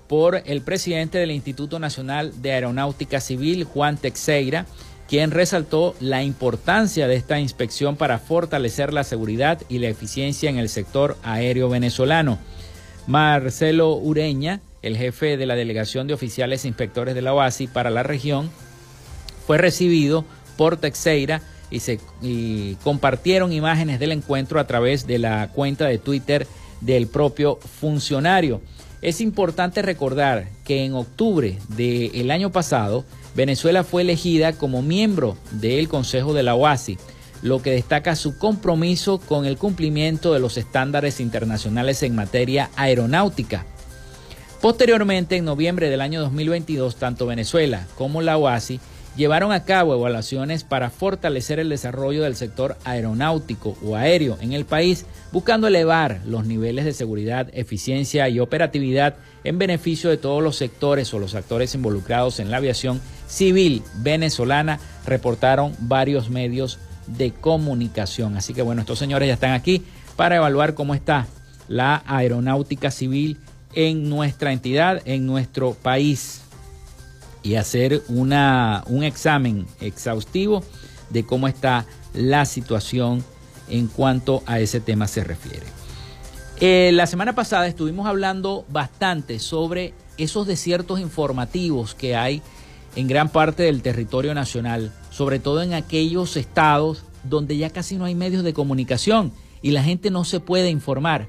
por 0.07 0.43
el 0.45 0.61
presidente 0.61 1.17
del 1.19 1.31
Instituto 1.31 1.79
Nacional 1.79 2.43
de 2.43 2.53
Aeronáutica 2.53 3.21
Civil, 3.21 3.64
Juan 3.64 3.97
Texeira, 3.97 4.67
quien 5.09 5.31
resaltó 5.31 5.95
la 6.01 6.23
importancia 6.23 7.09
de 7.09 7.17
esta 7.17 7.41
inspección 7.41 7.97
para 7.97 8.19
fortalecer 8.19 8.93
la 8.93 9.05
seguridad 9.05 9.62
y 9.71 9.79
la 9.79 9.88
eficiencia 9.88 10.51
en 10.51 10.59
el 10.59 10.69
sector 10.69 11.17
aéreo 11.23 11.71
venezolano. 11.71 12.38
Marcelo 13.07 13.95
Ureña, 13.95 14.61
el 14.83 14.99
jefe 14.99 15.38
de 15.38 15.47
la 15.47 15.55
delegación 15.55 16.07
de 16.07 16.12
oficiales 16.12 16.64
e 16.64 16.69
inspectores 16.69 17.14
de 17.14 17.23
la 17.23 17.33
OASI 17.33 17.69
para 17.69 17.88
la 17.88 18.03
región, 18.03 18.51
fue 19.49 19.57
recibido 19.57 20.27
por 20.59 20.77
Texeira 20.77 21.41
y 21.71 21.81
se 21.81 21.99
compartieron 22.85 23.51
imágenes 23.51 23.99
del 23.99 24.13
encuentro 24.13 24.61
a 24.61 24.67
través 24.67 25.07
de 25.07 25.19
la 25.19 25.49
cuenta 25.49 25.87
de 25.87 25.97
Twitter 25.97 26.47
del 26.83 27.07
propio 27.07 27.57
funcionario. 27.57 28.61
Es 29.01 29.23
importante 29.23 29.81
recordar 29.81 30.49
que 30.67 30.85
en 30.85 30.93
octubre 30.93 31.57
del 31.69 32.31
año 32.31 32.53
pasado, 32.53 33.07
Venezuela 33.35 33.85
fue 33.85 34.03
elegida 34.03 34.53
como 34.53 34.83
miembro 34.83 35.39
del 35.53 35.89
Consejo 35.89 36.35
de 36.35 36.43
la 36.43 36.55
OASI, 36.55 36.99
lo 37.41 37.63
que 37.63 37.71
destaca 37.71 38.17
su 38.17 38.37
compromiso 38.37 39.19
con 39.19 39.47
el 39.47 39.57
cumplimiento 39.57 40.35
de 40.35 40.41
los 40.41 40.59
estándares 40.59 41.21
internacionales 41.21 42.03
en 42.03 42.15
materia 42.15 42.69
aeronáutica. 42.77 43.65
Posteriormente, 44.61 45.37
en 45.37 45.47
noviembre 45.47 45.89
del 45.89 46.03
año 46.03 46.21
2022, 46.21 46.97
tanto 46.97 47.25
Venezuela 47.25 47.87
como 47.97 48.21
la 48.21 48.37
OASI 48.37 48.79
llevaron 49.18 49.50
a 49.50 49.64
cabo 49.64 49.94
evaluaciones 49.94 50.62
para 50.62 50.90
fortalecer 50.90 51.59
el 51.59 51.68
desarrollo 51.68 52.22
del 52.22 52.37
sector 52.37 52.76
aeronáutico 52.85 53.76
o 53.85 53.96
aéreo 53.96 54.38
en 54.40 54.52
el 54.52 54.64
país, 54.64 55.07
buscando 55.33 55.66
elevar 55.66 56.20
los 56.24 56.46
niveles 56.46 56.85
de 56.85 56.92
seguridad, 56.92 57.48
eficiencia 57.52 58.28
y 58.28 58.38
operatividad 58.38 59.16
en 59.42 59.59
beneficio 59.59 60.09
de 60.09 60.18
todos 60.18 60.40
los 60.40 60.54
sectores 60.57 61.12
o 61.12 61.18
los 61.18 61.35
actores 61.35 61.74
involucrados 61.74 62.38
en 62.38 62.52
la 62.52 62.59
aviación 62.59 63.00
civil 63.26 63.83
venezolana, 63.96 64.78
reportaron 65.04 65.74
varios 65.81 66.31
medios 66.31 66.78
de 67.09 67.33
comunicación. 67.33 68.37
Así 68.37 68.54
que 68.54 68.62
bueno, 68.62 68.83
estos 68.83 69.00
señores 69.00 69.26
ya 69.26 69.35
están 69.35 69.52
aquí 69.52 69.83
para 70.14 70.37
evaluar 70.37 70.74
cómo 70.74 70.94
está 70.94 71.26
la 71.66 72.04
aeronáutica 72.07 72.92
civil 72.92 73.38
en 73.74 74.09
nuestra 74.09 74.52
entidad, 74.52 75.02
en 75.07 75.26
nuestro 75.26 75.74
país 75.74 76.42
y 77.42 77.55
hacer 77.55 78.03
una, 78.09 78.85
un 78.87 79.05
examen 79.05 79.66
exhaustivo 79.81 80.62
de 81.11 81.24
cómo 81.24 81.48
está 81.48 81.87
la 82.14 82.44
situación 82.44 83.24
en 83.68 83.87
cuanto 83.87 84.42
a 84.46 84.61
ese 84.61 84.81
tema 84.81 85.07
se 85.07 85.24
refiere. 85.24 85.66
Eh, 86.61 86.90
la 86.92 87.07
semana 87.07 87.35
pasada 87.35 87.68
estuvimos 87.68 88.07
hablando 88.07 88.64
bastante 88.68 89.38
sobre 89.38 89.94
esos 90.16 90.46
desiertos 90.46 90.98
informativos 90.98 91.94
que 91.94 92.16
hay 92.16 92.42
en 92.96 93.07
gran 93.07 93.29
parte 93.29 93.62
del 93.62 93.83
territorio 93.83 94.35
nacional, 94.35 94.92
sobre 95.11 95.38
todo 95.38 95.62
en 95.62 95.74
aquellos 95.74 96.37
estados 96.37 97.05
donde 97.22 97.57
ya 97.57 97.70
casi 97.70 97.96
no 97.96 98.07
hay 98.07 98.14
medios 98.14 98.42
de 98.42 98.55
comunicación 98.55 99.33
y 99.62 99.70
la 99.70 99.85
gente 99.85 100.11
no 100.11 100.24
se 100.24 100.40
puede 100.40 100.70
informar. 100.70 101.29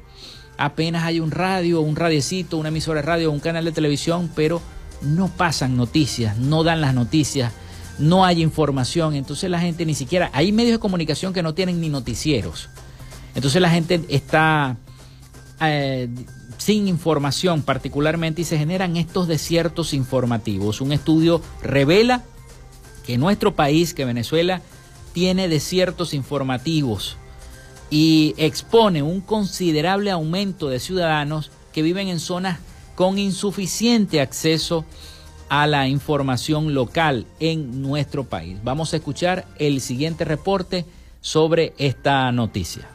Apenas 0.57 1.03
hay 1.03 1.19
un 1.19 1.31
radio, 1.31 1.81
un 1.81 1.95
radiecito, 1.95 2.57
una 2.57 2.69
emisora 2.69 3.01
de 3.01 3.07
radio, 3.07 3.31
un 3.31 3.39
canal 3.39 3.65
de 3.65 3.71
televisión, 3.71 4.31
pero 4.35 4.61
no 5.01 5.27
pasan 5.27 5.77
noticias, 5.77 6.37
no 6.37 6.63
dan 6.63 6.81
las 6.81 6.93
noticias, 6.93 7.53
no 7.97 8.25
hay 8.25 8.41
información, 8.41 9.15
entonces 9.15 9.49
la 9.49 9.59
gente 9.59 9.85
ni 9.85 9.93
siquiera, 9.93 10.29
hay 10.33 10.51
medios 10.51 10.73
de 10.73 10.79
comunicación 10.79 11.33
que 11.33 11.43
no 11.43 11.53
tienen 11.53 11.81
ni 11.81 11.89
noticieros. 11.89 12.69
Entonces 13.35 13.61
la 13.61 13.69
gente 13.69 14.01
está 14.09 14.77
eh, 15.61 16.09
sin 16.57 16.87
información 16.87 17.61
particularmente 17.61 18.41
y 18.41 18.45
se 18.45 18.57
generan 18.57 18.97
estos 18.97 19.27
desiertos 19.27 19.93
informativos. 19.93 20.81
Un 20.81 20.91
estudio 20.91 21.41
revela 21.61 22.23
que 23.05 23.17
nuestro 23.17 23.55
país, 23.55 23.93
que 23.93 24.05
Venezuela, 24.05 24.61
tiene 25.13 25.47
desiertos 25.47 26.13
informativos 26.13 27.17
y 27.89 28.35
expone 28.37 29.01
un 29.01 29.21
considerable 29.21 30.11
aumento 30.11 30.69
de 30.69 30.79
ciudadanos 30.79 31.51
que 31.73 31.81
viven 31.81 32.07
en 32.07 32.19
zonas 32.19 32.59
con 32.99 33.17
insuficiente 33.17 34.19
acceso 34.19 34.83
a 35.47 35.67
la 35.67 35.87
información 35.87 36.73
local 36.73 37.25
en 37.39 37.81
nuestro 37.81 38.25
país. 38.25 38.57
Vamos 38.61 38.91
a 38.91 38.97
escuchar 38.97 39.45
el 39.57 39.79
siguiente 39.79 40.25
reporte 40.25 40.83
sobre 41.21 41.71
esta 41.77 42.29
noticia. 42.33 42.89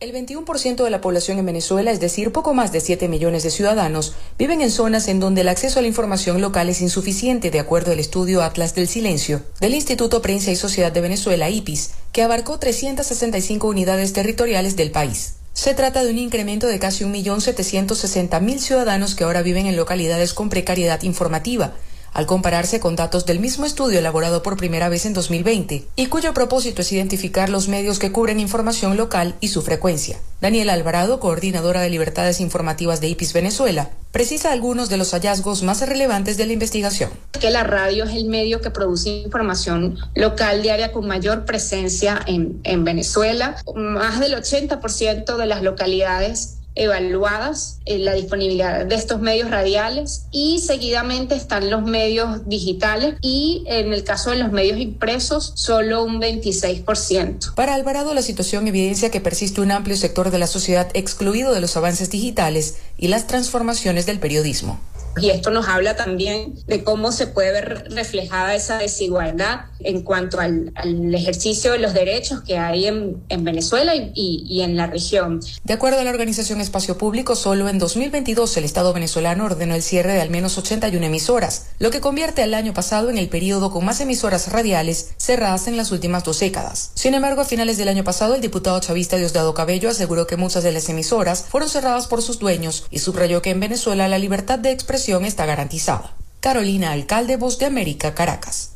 El 0.00 0.12
21% 0.12 0.84
de 0.84 0.90
la 0.90 1.00
población 1.00 1.38
en 1.38 1.46
Venezuela, 1.46 1.92
es 1.92 1.98
decir, 1.98 2.30
poco 2.30 2.52
más 2.52 2.72
de 2.72 2.80
7 2.80 3.08
millones 3.08 3.42
de 3.42 3.50
ciudadanos, 3.50 4.12
viven 4.38 4.60
en 4.60 4.70
zonas 4.70 5.08
en 5.08 5.18
donde 5.18 5.40
el 5.40 5.48
acceso 5.48 5.78
a 5.78 5.82
la 5.82 5.88
información 5.88 6.42
local 6.42 6.68
es 6.68 6.82
insuficiente, 6.82 7.50
de 7.50 7.60
acuerdo 7.60 7.92
al 7.92 8.00
estudio 8.00 8.42
Atlas 8.42 8.74
del 8.74 8.86
Silencio 8.86 9.40
del 9.62 9.72
Instituto 9.72 10.20
Prensa 10.20 10.50
y 10.50 10.56
Sociedad 10.56 10.92
de 10.92 11.00
Venezuela, 11.00 11.48
IPIS, 11.48 11.92
que 12.12 12.22
abarcó 12.22 12.58
365 12.58 13.66
unidades 13.66 14.12
territoriales 14.12 14.76
del 14.76 14.90
país. 14.90 15.36
Se 15.56 15.72
trata 15.72 16.04
de 16.04 16.10
un 16.10 16.18
incremento 16.18 16.66
de 16.66 16.78
casi 16.78 17.04
1.760.000 17.04 18.58
ciudadanos 18.58 19.14
que 19.14 19.24
ahora 19.24 19.40
viven 19.40 19.64
en 19.64 19.74
localidades 19.74 20.34
con 20.34 20.50
precariedad 20.50 21.02
informativa, 21.02 21.72
al 22.16 22.24
compararse 22.24 22.80
con 22.80 22.96
datos 22.96 23.26
del 23.26 23.40
mismo 23.40 23.66
estudio 23.66 23.98
elaborado 23.98 24.42
por 24.42 24.56
primera 24.56 24.88
vez 24.88 25.04
en 25.04 25.12
2020 25.12 25.84
y 25.96 26.06
cuyo 26.06 26.32
propósito 26.32 26.80
es 26.80 26.90
identificar 26.90 27.50
los 27.50 27.68
medios 27.68 27.98
que 27.98 28.10
cubren 28.10 28.40
información 28.40 28.96
local 28.96 29.34
y 29.42 29.48
su 29.48 29.60
frecuencia. 29.60 30.18
Daniela 30.40 30.72
Alvarado, 30.72 31.20
coordinadora 31.20 31.82
de 31.82 31.90
libertades 31.90 32.40
informativas 32.40 33.02
de 33.02 33.08
IPIS 33.08 33.34
Venezuela, 33.34 33.90
precisa 34.12 34.50
algunos 34.50 34.88
de 34.88 34.96
los 34.96 35.10
hallazgos 35.10 35.62
más 35.62 35.86
relevantes 35.86 36.38
de 36.38 36.46
la 36.46 36.54
investigación. 36.54 37.10
Que 37.38 37.50
la 37.50 37.64
radio 37.64 38.04
es 38.04 38.14
el 38.14 38.24
medio 38.24 38.62
que 38.62 38.70
produce 38.70 39.10
información 39.10 39.98
local 40.14 40.62
diaria 40.62 40.92
con 40.92 41.06
mayor 41.06 41.44
presencia 41.44 42.18
en, 42.26 42.60
en 42.64 42.82
Venezuela. 42.82 43.56
Más 43.74 44.20
del 44.20 44.32
80% 44.32 45.36
de 45.36 45.46
las 45.46 45.62
localidades 45.62 46.55
evaluadas 46.76 47.78
en 47.86 48.04
la 48.04 48.14
disponibilidad 48.14 48.86
de 48.86 48.94
estos 48.94 49.20
medios 49.20 49.50
radiales 49.50 50.26
y 50.30 50.60
seguidamente 50.60 51.34
están 51.34 51.70
los 51.70 51.82
medios 51.82 52.48
digitales 52.48 53.16
y 53.22 53.64
en 53.66 53.92
el 53.92 54.04
caso 54.04 54.30
de 54.30 54.36
los 54.36 54.52
medios 54.52 54.78
impresos 54.78 55.52
solo 55.56 56.04
un 56.04 56.20
26%. 56.20 57.54
Para 57.54 57.74
Alvarado 57.74 58.14
la 58.14 58.22
situación 58.22 58.68
evidencia 58.68 59.10
que 59.10 59.20
persiste 59.20 59.60
un 59.60 59.72
amplio 59.72 59.96
sector 59.96 60.30
de 60.30 60.38
la 60.38 60.46
sociedad 60.46 60.88
excluido 60.94 61.52
de 61.52 61.60
los 61.60 61.76
avances 61.76 62.10
digitales 62.10 62.76
y 62.98 63.08
las 63.08 63.26
transformaciones 63.26 64.06
del 64.06 64.20
periodismo. 64.20 64.78
Y 65.20 65.30
esto 65.30 65.50
nos 65.50 65.68
habla 65.68 65.96
también 65.96 66.54
de 66.66 66.84
cómo 66.84 67.10
se 67.10 67.26
puede 67.26 67.52
ver 67.52 67.86
reflejada 67.90 68.54
esa 68.54 68.78
desigualdad 68.78 69.66
en 69.80 70.02
cuanto 70.02 70.40
al, 70.40 70.72
ejercicio 71.14 71.72
de 71.72 71.78
los 71.78 71.94
derechos 71.94 72.42
que 72.42 72.58
hay 72.58 72.86
en, 72.86 73.44
Venezuela 73.44 73.94
y, 73.94 74.12
y, 74.14 74.62
en 74.62 74.76
la 74.76 74.86
región. 74.86 75.40
De 75.64 75.72
acuerdo 75.72 76.00
a 76.00 76.04
la 76.04 76.10
organización 76.10 76.60
Espacio 76.60 76.98
Público, 76.98 77.36
solo 77.36 77.68
en 77.68 77.78
2022 77.78 78.56
el 78.56 78.64
Estado 78.64 78.92
venezolano 78.92 79.44
ordenó 79.44 79.74
el 79.74 79.82
cierre 79.82 80.12
de 80.12 80.20
al 80.20 80.30
menos 80.30 80.58
81 80.58 81.06
emisoras, 81.06 81.66
lo 81.78 81.90
que 81.90 82.00
convierte 82.00 82.42
al 82.42 82.54
año 82.54 82.74
pasado 82.74 83.08
en 83.08 83.18
el 83.18 83.28
periodo 83.28 83.70
con 83.70 83.84
más 83.84 84.00
emisoras 84.00 84.50
radiales 84.50 85.14
cerradas 85.16 85.68
en 85.68 85.76
las 85.76 85.92
últimas 85.92 86.24
dos 86.24 86.40
décadas. 86.40 86.90
Sin 86.94 87.14
embargo, 87.14 87.40
a 87.40 87.44
finales 87.44 87.78
del 87.78 87.88
año 87.88 88.04
pasado, 88.04 88.34
el 88.34 88.40
diputado 88.40 88.80
chavista 88.80 89.16
Diosdado 89.16 89.54
Cabello 89.54 89.88
aseguró 89.88 90.26
que 90.26 90.36
muchas 90.36 90.64
de 90.64 90.72
las 90.72 90.88
emisoras 90.88 91.44
fueron 91.48 91.68
cerradas 91.68 92.06
por 92.06 92.22
sus 92.22 92.38
dueños 92.38 92.84
y 92.90 92.98
subrayó 92.98 93.40
que 93.42 93.50
en 93.50 93.60
Venezuela 93.60 94.08
la 94.08 94.18
libertad 94.18 94.58
de 94.58 94.72
expresión 94.72 95.05
está 95.06 95.46
garantizada. 95.46 96.12
Carolina 96.40 96.92
Alcalde, 96.92 97.36
Voz 97.36 97.58
de 97.58 97.66
América, 97.66 98.14
Caracas. 98.14 98.72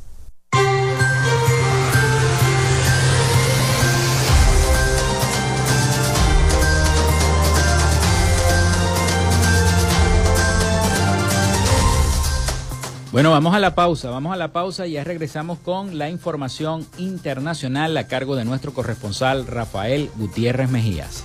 Bueno, 13.13 13.33
vamos 13.33 13.57
a 13.57 13.59
la 13.59 13.75
pausa, 13.75 14.09
vamos 14.11 14.33
a 14.33 14.37
la 14.37 14.53
pausa 14.53 14.87
y 14.87 14.93
ya 14.93 15.03
regresamos 15.03 15.59
con 15.59 15.99
la 15.99 16.09
información 16.09 16.87
internacional 16.97 17.97
a 17.97 18.07
cargo 18.07 18.37
de 18.37 18.45
nuestro 18.45 18.73
corresponsal 18.73 19.49
Rafael 19.49 20.11
Gutiérrez 20.17 20.71
Mejías. 20.71 21.25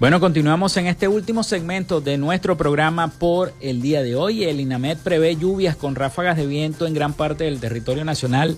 Bueno, 0.00 0.20
continuamos 0.20 0.76
en 0.76 0.86
este 0.86 1.08
último 1.08 1.42
segmento 1.42 2.00
de 2.00 2.18
nuestro 2.18 2.56
programa 2.56 3.08
por 3.08 3.52
el 3.60 3.82
día 3.82 4.00
de 4.00 4.14
hoy. 4.14 4.44
El 4.44 4.60
INAMED 4.60 4.98
prevé 4.98 5.34
lluvias 5.34 5.74
con 5.74 5.96
ráfagas 5.96 6.36
de 6.36 6.46
viento 6.46 6.86
en 6.86 6.94
gran 6.94 7.14
parte 7.14 7.42
del 7.42 7.58
territorio 7.58 8.04
nacional 8.04 8.56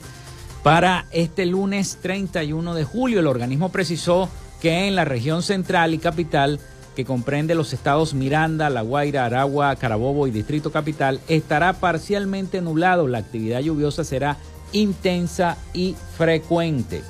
para 0.63 1.07
este 1.13 1.47
lunes 1.47 1.97
31 2.03 2.75
de 2.75 2.85
julio. 2.85 3.21
El 3.21 3.27
organismo 3.27 3.73
precisó 3.73 4.29
que 4.61 4.87
en 4.87 4.95
la 4.95 5.07
región 5.07 5.43
central 5.43 5.95
y 5.95 5.99
capital, 5.99 6.61
que 6.95 7.07
comprende 7.07 7.55
los 7.55 7.73
estados 7.73 8.13
Miranda, 8.13 8.69
La 8.69 8.83
Guaira, 8.83 9.25
Aragua, 9.25 9.75
Carabobo 9.77 10.27
y 10.27 10.31
Distrito 10.31 10.71
Capital, 10.71 11.23
estará 11.27 11.73
parcialmente 11.73 12.61
nublado. 12.61 13.09
La 13.09 13.17
actividad 13.17 13.61
lluviosa 13.61 14.05
será 14.05 14.37
intensa 14.73 15.57
y 15.73 15.97
frecuente. 16.19 17.01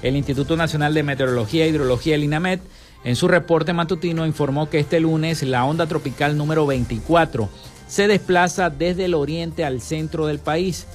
El 0.00 0.14
Instituto 0.14 0.56
Nacional 0.56 0.94
de 0.94 1.02
Meteorología 1.02 1.64
e 1.64 1.70
Hidrología, 1.70 2.14
el 2.14 2.22
INAMED, 2.22 2.60
en 3.02 3.16
su 3.16 3.28
reporte 3.28 3.72
matutino 3.72 4.26
informó 4.26 4.68
que 4.68 4.78
este 4.78 5.00
lunes 5.00 5.42
la 5.42 5.64
onda 5.64 5.86
tropical 5.86 6.36
número 6.36 6.66
24 6.66 7.48
se 7.88 8.06
desplaza 8.08 8.68
desde 8.70 9.06
el 9.06 9.14
oriente 9.14 9.64
al 9.64 9.80
centro 9.80 10.26
del 10.26 10.38
país. 10.38 10.86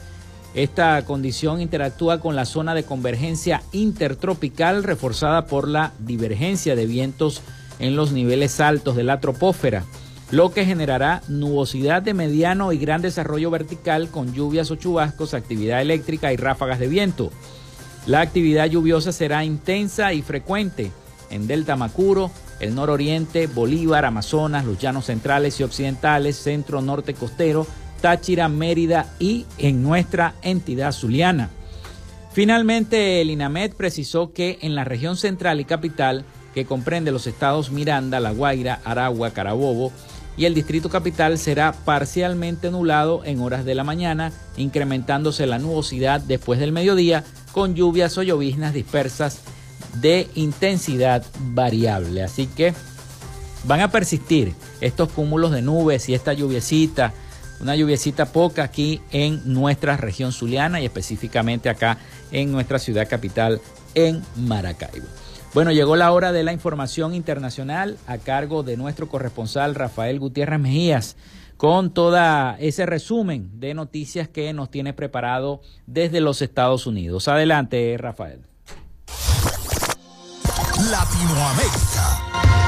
Esta 0.53 1.03
condición 1.03 1.59
interactúa 1.61 2.19
con 2.19 2.35
la 2.35 2.45
zona 2.45 2.73
de 2.75 2.83
convergencia 2.83 3.63
intertropical 3.73 4.83
reforzada 4.83 5.47
por 5.47 5.67
la 5.67 5.93
divergencia 5.99 6.75
de 6.75 6.85
vientos 6.85 7.41
en 7.79 7.95
los 7.95 8.11
niveles 8.11 8.61
altos 8.61 8.95
de 8.95 9.03
la 9.03 9.19
tropósfera, 9.19 9.83
lo 10.31 10.53
que 10.53 10.63
generará 10.63 11.23
nubosidad 11.27 12.01
de 12.01 12.13
mediano 12.13 12.71
y 12.71 12.77
gran 12.77 13.01
desarrollo 13.01 13.49
vertical 13.51 14.09
con 14.09 14.33
lluvias 14.33 14.71
o 14.71 14.75
chubascos, 14.75 15.33
actividad 15.33 15.81
eléctrica 15.81 16.31
y 16.31 16.37
ráfagas 16.37 16.79
de 16.79 16.87
viento. 16.87 17.31
La 18.05 18.21
actividad 18.21 18.67
lluviosa 18.67 19.11
será 19.11 19.43
intensa 19.43 20.13
y 20.13 20.21
frecuente 20.21 20.91
en 21.29 21.47
Delta 21.47 21.75
Macuro, 21.75 22.31
el 22.59 22.75
nororiente, 22.75 23.47
Bolívar, 23.47 24.05
Amazonas, 24.05 24.65
los 24.65 24.79
llanos 24.79 25.05
centrales 25.05 25.59
y 25.59 25.63
occidentales, 25.63 26.35
centro 26.37 26.81
norte 26.81 27.13
costero, 27.13 27.67
Táchira, 28.01 28.49
Mérida 28.49 29.13
y 29.19 29.45
en 29.57 29.83
nuestra 29.83 30.35
entidad 30.41 30.91
zuliana. 30.91 31.49
Finalmente, 32.33 33.21
el 33.21 33.29
INAMED 33.29 33.73
precisó 33.73 34.33
que 34.33 34.59
en 34.61 34.75
la 34.75 34.83
región 34.83 35.15
central 35.15 35.61
y 35.61 35.65
capital, 35.65 36.25
que 36.53 36.65
comprende 36.65 37.11
los 37.11 37.27
estados 37.27 37.71
Miranda, 37.71 38.19
La 38.19 38.31
Guaira, 38.31 38.81
Aragua, 38.83 39.31
Carabobo 39.31 39.91
y 40.37 40.45
el 40.45 40.53
distrito 40.53 40.89
capital, 40.89 41.37
será 41.37 41.71
parcialmente 41.71 42.67
anulado 42.67 43.23
en 43.23 43.39
horas 43.39 43.63
de 43.63 43.75
la 43.75 43.85
mañana, 43.85 44.33
incrementándose 44.57 45.47
la 45.47 45.59
nubosidad 45.59 46.19
después 46.19 46.59
del 46.59 46.73
mediodía 46.73 47.23
con 47.53 47.73
lluvias 47.73 48.17
o 48.17 48.23
lloviznas 48.23 48.73
dispersas 48.73 49.41
de 50.01 50.27
intensidad 50.35 51.25
variable. 51.39 52.23
Así 52.23 52.47
que 52.47 52.73
van 53.65 53.81
a 53.81 53.91
persistir 53.91 54.53
estos 54.81 55.11
cúmulos 55.11 55.51
de 55.51 55.61
nubes 55.61 56.09
y 56.09 56.13
esta 56.13 56.33
lluviecita, 56.33 57.13
una 57.59 57.75
lluviecita 57.75 58.25
poca 58.25 58.63
aquí 58.63 59.01
en 59.11 59.41
nuestra 59.45 59.97
región 59.97 60.31
zuliana 60.31 60.81
y 60.81 60.85
específicamente 60.85 61.69
acá 61.69 61.97
en 62.31 62.51
nuestra 62.51 62.79
ciudad 62.79 63.07
capital 63.07 63.61
en 63.93 64.21
Maracaibo. 64.35 65.07
Bueno, 65.53 65.71
llegó 65.71 65.95
la 65.95 66.11
hora 66.11 66.33
de 66.33 66.43
la 66.43 66.51
información 66.51 67.15
internacional 67.15 67.97
a 68.07 68.17
cargo 68.17 68.61
de 68.61 68.75
nuestro 68.75 69.07
corresponsal 69.07 69.73
Rafael 69.73 70.19
Gutiérrez 70.19 70.59
Mejías 70.59 71.15
con 71.55 71.93
todo 71.93 72.17
ese 72.59 72.85
resumen 72.85 73.49
de 73.59 73.73
noticias 73.73 74.27
que 74.27 74.51
nos 74.51 74.69
tiene 74.69 74.91
preparado 74.93 75.61
desde 75.87 76.19
los 76.19 76.41
Estados 76.41 76.85
Unidos. 76.85 77.29
Adelante, 77.29 77.95
Rafael. 77.97 78.41
Latinoamérica. 80.77 82.64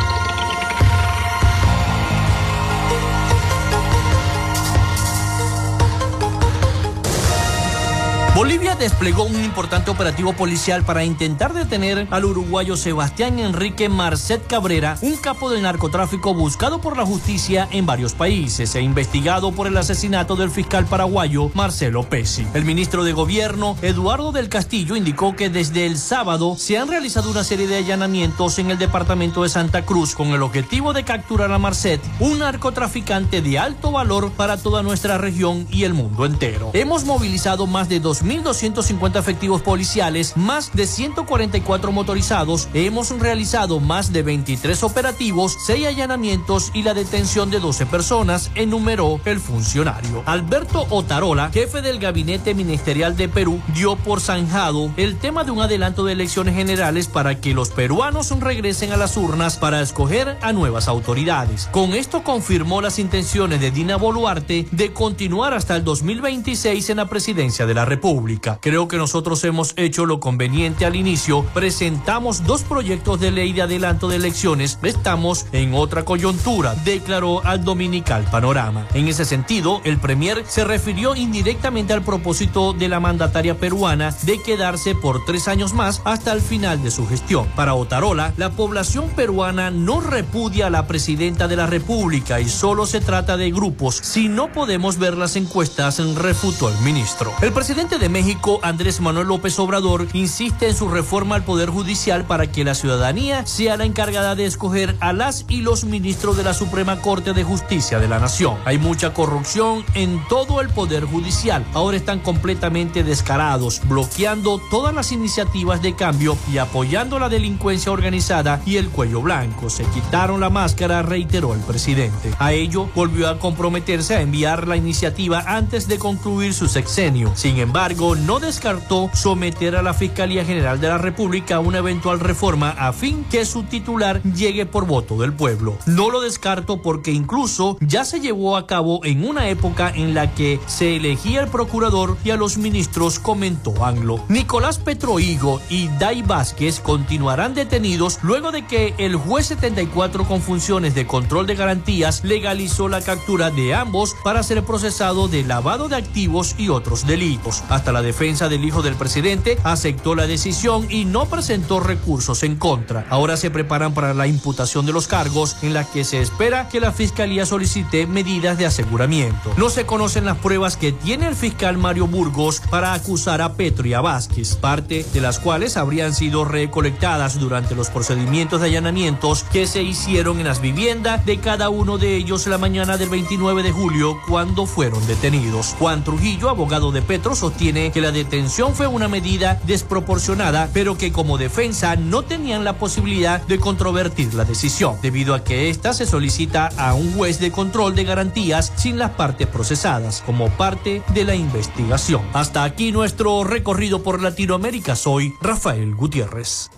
Bolivia 8.37 8.75
desplegó 8.75 9.23
un 9.23 9.43
importante 9.43 9.89
operativo 9.89 10.31
policial 10.31 10.83
para 10.83 11.03
intentar 11.03 11.55
detener 11.55 12.07
al 12.11 12.23
uruguayo 12.23 12.77
Sebastián 12.77 13.39
Enrique 13.39 13.89
Marcet 13.89 14.45
Cabrera, 14.45 14.95
un 15.01 15.17
capo 15.17 15.49
del 15.49 15.63
narcotráfico 15.63 16.35
buscado 16.35 16.79
por 16.79 16.97
la 16.97 17.03
justicia 17.03 17.67
en 17.71 17.87
varios 17.87 18.13
países 18.13 18.75
e 18.75 18.81
investigado 18.81 19.53
por 19.53 19.65
el 19.65 19.75
asesinato 19.75 20.35
del 20.35 20.51
fiscal 20.51 20.85
paraguayo 20.85 21.49
Marcelo 21.55 22.03
Pesi. 22.03 22.45
El 22.53 22.63
ministro 22.63 23.03
de 23.03 23.13
Gobierno, 23.13 23.75
Eduardo 23.81 24.31
del 24.31 24.49
Castillo, 24.49 24.95
indicó 24.95 25.35
que 25.35 25.49
desde 25.49 25.87
el 25.87 25.97
sábado 25.97 26.57
se 26.59 26.77
han 26.77 26.89
realizado 26.89 27.31
una 27.31 27.43
serie 27.43 27.65
de 27.65 27.77
allanamientos 27.77 28.59
en 28.59 28.69
el 28.69 28.77
departamento 28.77 29.41
de 29.41 29.49
Santa 29.49 29.83
Cruz 29.83 30.13
con 30.13 30.27
el 30.27 30.43
objetivo 30.43 30.93
de 30.93 31.03
capturar 31.03 31.51
a 31.51 31.57
Marcet, 31.57 32.01
un 32.19 32.37
narcotraficante 32.37 33.41
de 33.41 33.57
alto 33.57 33.91
valor 33.91 34.31
para 34.33 34.57
toda 34.57 34.83
nuestra 34.83 35.17
región 35.17 35.67
y 35.71 35.85
el 35.85 35.95
mundo 35.95 36.23
entero. 36.27 36.69
Hemos 36.73 37.03
movilizado 37.03 37.65
más 37.65 37.89
de 37.89 37.99
2.000 37.99 38.26
1.250 38.27 39.17
efectivos 39.17 39.61
policiales, 39.61 40.35
más 40.35 40.73
de 40.73 40.85
144 40.85 41.91
motorizados. 41.91 42.67
Hemos 42.73 43.09
realizado 43.19 43.79
más 43.79 44.11
de 44.11 44.23
23 44.23 44.83
operativos, 44.83 45.57
6 45.65 45.87
allanamientos 45.87 46.71
y 46.73 46.83
la 46.83 46.93
detención 46.93 47.49
de 47.49 47.59
12 47.59 47.85
personas, 47.85 48.51
enumeró 48.55 49.21
el 49.25 49.39
funcionario. 49.39 50.23
Alberto 50.25 50.85
Otarola, 50.89 51.49
jefe 51.53 51.81
del 51.81 51.99
gabinete 51.99 52.53
ministerial 52.53 53.15
de 53.15 53.29
Perú, 53.29 53.61
dio 53.73 53.95
por 53.95 54.19
zanjado 54.19 54.91
el 54.97 55.17
tema 55.17 55.43
de 55.43 55.51
un 55.51 55.61
adelanto 55.61 56.03
de 56.03 56.13
elecciones 56.13 56.55
generales 56.55 57.07
para 57.07 57.39
que 57.39 57.53
los 57.53 57.69
peruanos 57.69 58.37
regresen 58.39 58.91
a 58.91 58.97
las 58.97 59.15
urnas 59.15 59.57
para 59.57 59.81
escoger 59.81 60.37
a 60.41 60.51
nuevas 60.51 60.87
autoridades. 60.87 61.69
Con 61.71 61.93
esto 61.93 62.23
confirmó 62.23 62.81
las 62.81 62.99
intenciones 62.99 63.61
de 63.61 63.71
Dina 63.71 63.95
Boluarte 63.95 64.67
de 64.71 64.91
continuar 64.91 65.53
hasta 65.53 65.75
el 65.75 65.83
2026 65.83 66.89
en 66.89 66.97
la 66.97 67.05
presidencia 67.07 67.65
de 67.65 67.73
la 67.73 67.85
República. 67.85 68.16
Creo 68.61 68.87
que 68.87 68.97
nosotros 68.97 69.43
hemos 69.43 69.73
hecho 69.77 70.05
lo 70.05 70.19
conveniente 70.19 70.85
al 70.85 70.95
inicio, 70.95 71.43
presentamos 71.53 72.43
dos 72.45 72.63
proyectos 72.63 73.19
de 73.19 73.31
ley 73.31 73.53
de 73.53 73.61
adelanto 73.61 74.07
de 74.07 74.17
elecciones, 74.17 74.79
estamos 74.83 75.45
en 75.51 75.73
otra 75.73 76.03
coyuntura, 76.05 76.75
declaró 76.75 77.45
al 77.45 77.63
Dominical 77.63 78.25
Panorama. 78.31 78.87
En 78.93 79.07
ese 79.07 79.25
sentido, 79.25 79.81
el 79.83 79.97
Premier 79.97 80.43
se 80.47 80.63
refirió 80.63 81.15
indirectamente 81.15 81.93
al 81.93 82.03
propósito 82.03 82.73
de 82.73 82.89
la 82.89 82.99
mandataria 82.99 83.57
peruana 83.57 84.15
de 84.23 84.41
quedarse 84.41 84.95
por 84.95 85.25
tres 85.25 85.47
años 85.47 85.73
más 85.73 86.01
hasta 86.05 86.33
el 86.33 86.41
final 86.41 86.83
de 86.83 86.91
su 86.91 87.07
gestión. 87.07 87.47
Para 87.55 87.75
Otarola, 87.75 88.33
la 88.37 88.51
población 88.51 89.09
peruana 89.15 89.71
no 89.71 90.01
repudia 90.01 90.67
a 90.67 90.69
la 90.69 90.87
presidenta 90.87 91.47
de 91.47 91.55
la 91.55 91.67
República 91.67 92.39
y 92.39 92.49
solo 92.49 92.85
se 92.85 93.01
trata 93.01 93.37
de 93.37 93.51
grupos. 93.51 93.95
Si 93.95 94.27
no 94.27 94.51
podemos 94.51 94.97
ver 94.97 95.15
las 95.17 95.35
encuestas, 95.35 95.99
refutó 96.15 96.69
el 96.69 96.77
ministro. 96.79 97.33
El 97.41 97.53
presidente 97.53 97.97
de 97.97 98.06
México, 98.09 98.59
Andrés 98.63 99.01
Manuel 99.01 99.27
López 99.27 99.57
Obrador, 99.59 100.07
insiste 100.13 100.67
en 100.67 100.75
su 100.75 100.89
reforma 100.89 101.35
al 101.35 101.43
Poder 101.43 101.69
Judicial 101.69 102.25
para 102.25 102.51
que 102.51 102.63
la 102.63 102.75
ciudadanía 102.75 103.45
sea 103.45 103.77
la 103.77 103.85
encargada 103.85 104.35
de 104.35 104.45
escoger 104.45 104.95
a 104.99 105.13
las 105.13 105.45
y 105.49 105.61
los 105.61 105.83
ministros 105.83 106.37
de 106.37 106.43
la 106.43 106.53
Suprema 106.53 107.01
Corte 107.01 107.33
de 107.33 107.43
Justicia 107.43 107.99
de 107.99 108.07
la 108.07 108.19
Nación. 108.19 108.57
Hay 108.65 108.77
mucha 108.77 109.13
corrupción 109.13 109.83
en 109.93 110.21
todo 110.27 110.61
el 110.61 110.69
Poder 110.69 111.05
Judicial. 111.05 111.65
Ahora 111.73 111.97
están 111.97 112.19
completamente 112.19 113.03
descarados, 113.03 113.81
bloqueando 113.87 114.61
todas 114.69 114.93
las 114.93 115.11
iniciativas 115.11 115.81
de 115.81 115.95
cambio 115.95 116.37
y 116.51 116.59
apoyando 116.59 117.19
la 117.19 117.29
delincuencia 117.29 117.91
organizada 117.91 118.61
y 118.65 118.77
el 118.77 118.89
cuello 118.89 119.21
blanco. 119.21 119.69
Se 119.69 119.83
quitaron 119.85 120.39
la 120.39 120.49
máscara, 120.49 121.01
reiteró 121.01 121.53
el 121.53 121.61
presidente. 121.61 122.31
A 122.39 122.53
ello 122.53 122.89
volvió 122.95 123.29
a 123.29 123.39
comprometerse 123.39 124.15
a 124.15 124.21
enviar 124.21 124.67
la 124.67 124.77
iniciativa 124.77 125.43
antes 125.47 125.87
de 125.87 125.97
concluir 125.97 126.53
su 126.53 126.67
sexenio. 126.67 127.31
Sin 127.35 127.57
embargo, 127.57 127.96
no 127.97 128.39
descartó 128.39 129.09
someter 129.13 129.75
a 129.75 129.81
la 129.81 129.95
Fiscalía 129.95 130.45
General 130.45 130.79
de 130.79 130.87
la 130.87 130.99
República 130.99 131.59
una 131.59 131.79
eventual 131.79 132.19
reforma 132.19 132.69
a 132.69 132.93
fin 132.93 133.25
que 133.31 133.43
su 133.43 133.63
titular 133.63 134.21
llegue 134.21 134.67
por 134.67 134.85
voto 134.85 135.17
del 135.17 135.33
pueblo. 135.33 135.75
No 135.87 136.11
lo 136.11 136.21
descarto 136.21 136.83
porque 136.83 137.11
incluso 137.11 137.75
ya 137.81 138.05
se 138.05 138.19
llevó 138.19 138.55
a 138.55 138.67
cabo 138.67 139.03
en 139.03 139.27
una 139.27 139.49
época 139.49 139.91
en 139.93 140.13
la 140.13 140.35
que 140.35 140.59
se 140.67 140.97
elegía 140.97 141.41
el 141.41 141.49
procurador 141.49 142.17
y 142.23 142.29
a 142.29 142.37
los 142.37 142.59
ministros, 142.59 143.17
comentó 143.17 143.83
Anglo. 143.83 144.23
Nicolás 144.29 144.77
Petroigo 144.77 145.59
y 145.67 145.87
Dai 145.97 146.21
Vázquez 146.21 146.79
continuarán 146.79 147.55
detenidos 147.55 148.19
luego 148.21 148.51
de 148.51 148.67
que 148.67 148.93
el 148.99 149.15
juez 149.15 149.47
74 149.47 150.25
con 150.25 150.41
funciones 150.41 150.93
de 150.93 151.07
control 151.07 151.47
de 151.47 151.55
garantías 151.55 152.23
legalizó 152.23 152.89
la 152.89 153.01
captura 153.01 153.49
de 153.49 153.73
ambos 153.73 154.15
para 154.23 154.43
ser 154.43 154.63
procesado 154.63 155.27
de 155.27 155.43
lavado 155.43 155.89
de 155.89 155.95
activos 155.95 156.53
y 156.59 156.69
otros 156.69 157.07
delitos. 157.07 157.63
La 157.91 158.01
defensa 158.01 158.49
del 158.49 158.65
hijo 158.65 158.81
del 158.81 158.95
presidente 158.95 159.57
aceptó 159.63 160.15
la 160.15 160.27
decisión 160.27 160.87
y 160.89 161.05
no 161.05 161.25
presentó 161.25 161.79
recursos 161.79 162.43
en 162.43 162.55
contra. 162.55 163.05
Ahora 163.09 163.37
se 163.37 163.51
preparan 163.51 163.93
para 163.93 164.13
la 164.13 164.27
imputación 164.27 164.85
de 164.85 164.93
los 164.93 165.07
cargos 165.07 165.57
en 165.61 165.73
las 165.73 165.87
que 165.87 166.03
se 166.03 166.21
espera 166.21 166.69
que 166.69 166.79
la 166.79 166.91
fiscalía 166.91 167.45
solicite 167.45 168.07
medidas 168.07 168.57
de 168.57 168.65
aseguramiento. 168.65 169.53
No 169.57 169.69
se 169.69 169.85
conocen 169.85 170.25
las 170.25 170.37
pruebas 170.37 170.77
que 170.77 170.91
tiene 170.91 171.27
el 171.27 171.35
fiscal 171.35 171.77
Mario 171.77 172.07
Burgos 172.07 172.61
para 172.69 172.93
acusar 172.93 173.41
a 173.41 173.53
Petro 173.53 173.87
y 173.87 173.93
a 173.93 174.01
Vázquez, 174.01 174.55
parte 174.55 175.05
de 175.13 175.21
las 175.21 175.39
cuales 175.39 175.77
habrían 175.77 176.13
sido 176.13 176.45
recolectadas 176.45 177.39
durante 177.39 177.75
los 177.75 177.89
procedimientos 177.89 178.61
de 178.61 178.67
allanamientos 178.67 179.43
que 179.43 179.67
se 179.67 179.83
hicieron 179.83 180.39
en 180.39 180.47
las 180.47 180.61
viviendas 180.61 181.25
de 181.25 181.39
cada 181.39 181.69
uno 181.69 181.97
de 181.97 182.15
ellos 182.15 182.47
la 182.47 182.57
mañana 182.57 182.97
del 182.97 183.09
29 183.09 183.63
de 183.63 183.71
julio 183.71 184.17
cuando 184.27 184.65
fueron 184.65 185.05
detenidos. 185.07 185.75
Juan 185.79 186.03
Trujillo, 186.03 186.49
abogado 186.49 186.91
de 186.91 187.01
Petro, 187.01 187.35
sostiene 187.35 187.66
que 187.67 187.99
la 187.99 188.11
detención 188.11 188.73
fue 188.75 188.87
una 188.87 189.09
medida 189.09 189.59
desproporcionada, 189.65 190.69
pero 190.73 190.97
que 190.97 191.11
como 191.11 191.37
defensa 191.37 191.97
no 191.97 192.21
tenían 192.21 192.63
la 192.63 192.77
posibilidad 192.79 193.41
de 193.41 193.59
controvertir 193.59 194.33
la 194.35 194.45
decisión, 194.45 194.95
debido 195.01 195.35
a 195.35 195.43
que 195.43 195.69
ésta 195.69 195.91
se 195.93 196.05
solicita 196.05 196.69
a 196.77 196.93
un 196.93 197.13
juez 197.13 197.39
de 197.41 197.51
control 197.51 197.93
de 197.93 198.05
garantías 198.05 198.71
sin 198.77 198.97
las 198.97 199.11
partes 199.11 199.47
procesadas, 199.47 200.23
como 200.25 200.49
parte 200.51 201.01
de 201.13 201.25
la 201.25 201.35
investigación. 201.35 202.21
Hasta 202.31 202.63
aquí 202.63 202.93
nuestro 202.93 203.43
recorrido 203.43 204.01
por 204.01 204.21
Latinoamérica. 204.21 204.95
Soy 204.95 205.33
Rafael 205.41 205.93
Gutiérrez. 205.93 206.69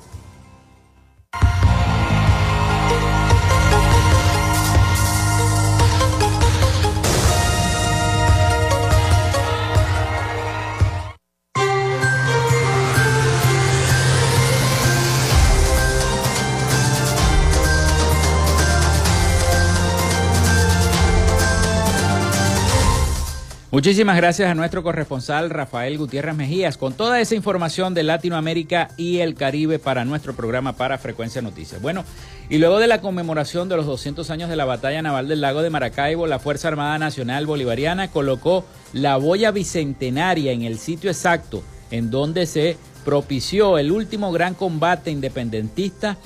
Muchísimas 23.80 24.18
gracias 24.18 24.52
a 24.52 24.56
nuestro 24.56 24.84
corresponsal 24.84 25.50
Rafael 25.50 25.98
Gutiérrez 25.98 26.36
Mejías 26.36 26.78
con 26.78 26.92
toda 26.92 27.22
esa 27.22 27.36
información 27.36 27.94
de 27.94 28.04
Latinoamérica 28.04 28.90
y 28.98 29.20
el 29.20 29.36
Caribe 29.36 29.80
para 29.80 30.04
nuestro 30.04 30.36
programa 30.36 30.74
para 30.74 30.98
Frecuencia 30.98 31.42
Noticias. 31.42 31.82
Bueno, 31.82 32.04
y 32.50 32.58
luego 32.58 32.80
de 32.80 32.88
la 32.88 33.00
conmemoración 33.00 33.70
de 33.70 33.78
los 33.78 33.86
200 33.86 34.30
años 34.32 34.50
de 34.50 34.58
la 34.58 34.66
batalla 34.66 35.02
naval 35.02 35.30
del 35.30 35.40
lago 35.40 35.62
de 35.62 35.70
Maracaibo, 35.70 36.28
la 36.28 36.40
Fuerza 36.40 36.68
Armada 36.68 37.00
Nacional 37.00 37.46
Bolivariana 37.46 38.10
colocó 38.10 38.66
la 38.92 39.16
boya 39.16 39.52
bicentenaria 39.52 40.52
en 40.52 40.64
el 40.64 40.78
sitio 40.78 41.10
exacto 41.10 41.64
en 41.90 42.12
donde 42.12 42.48
se 42.48 42.76
propició 43.06 43.78
el 43.78 43.94
último 43.94 44.34
gran 44.34 44.56
combate 44.56 45.10
independentista 45.10 46.18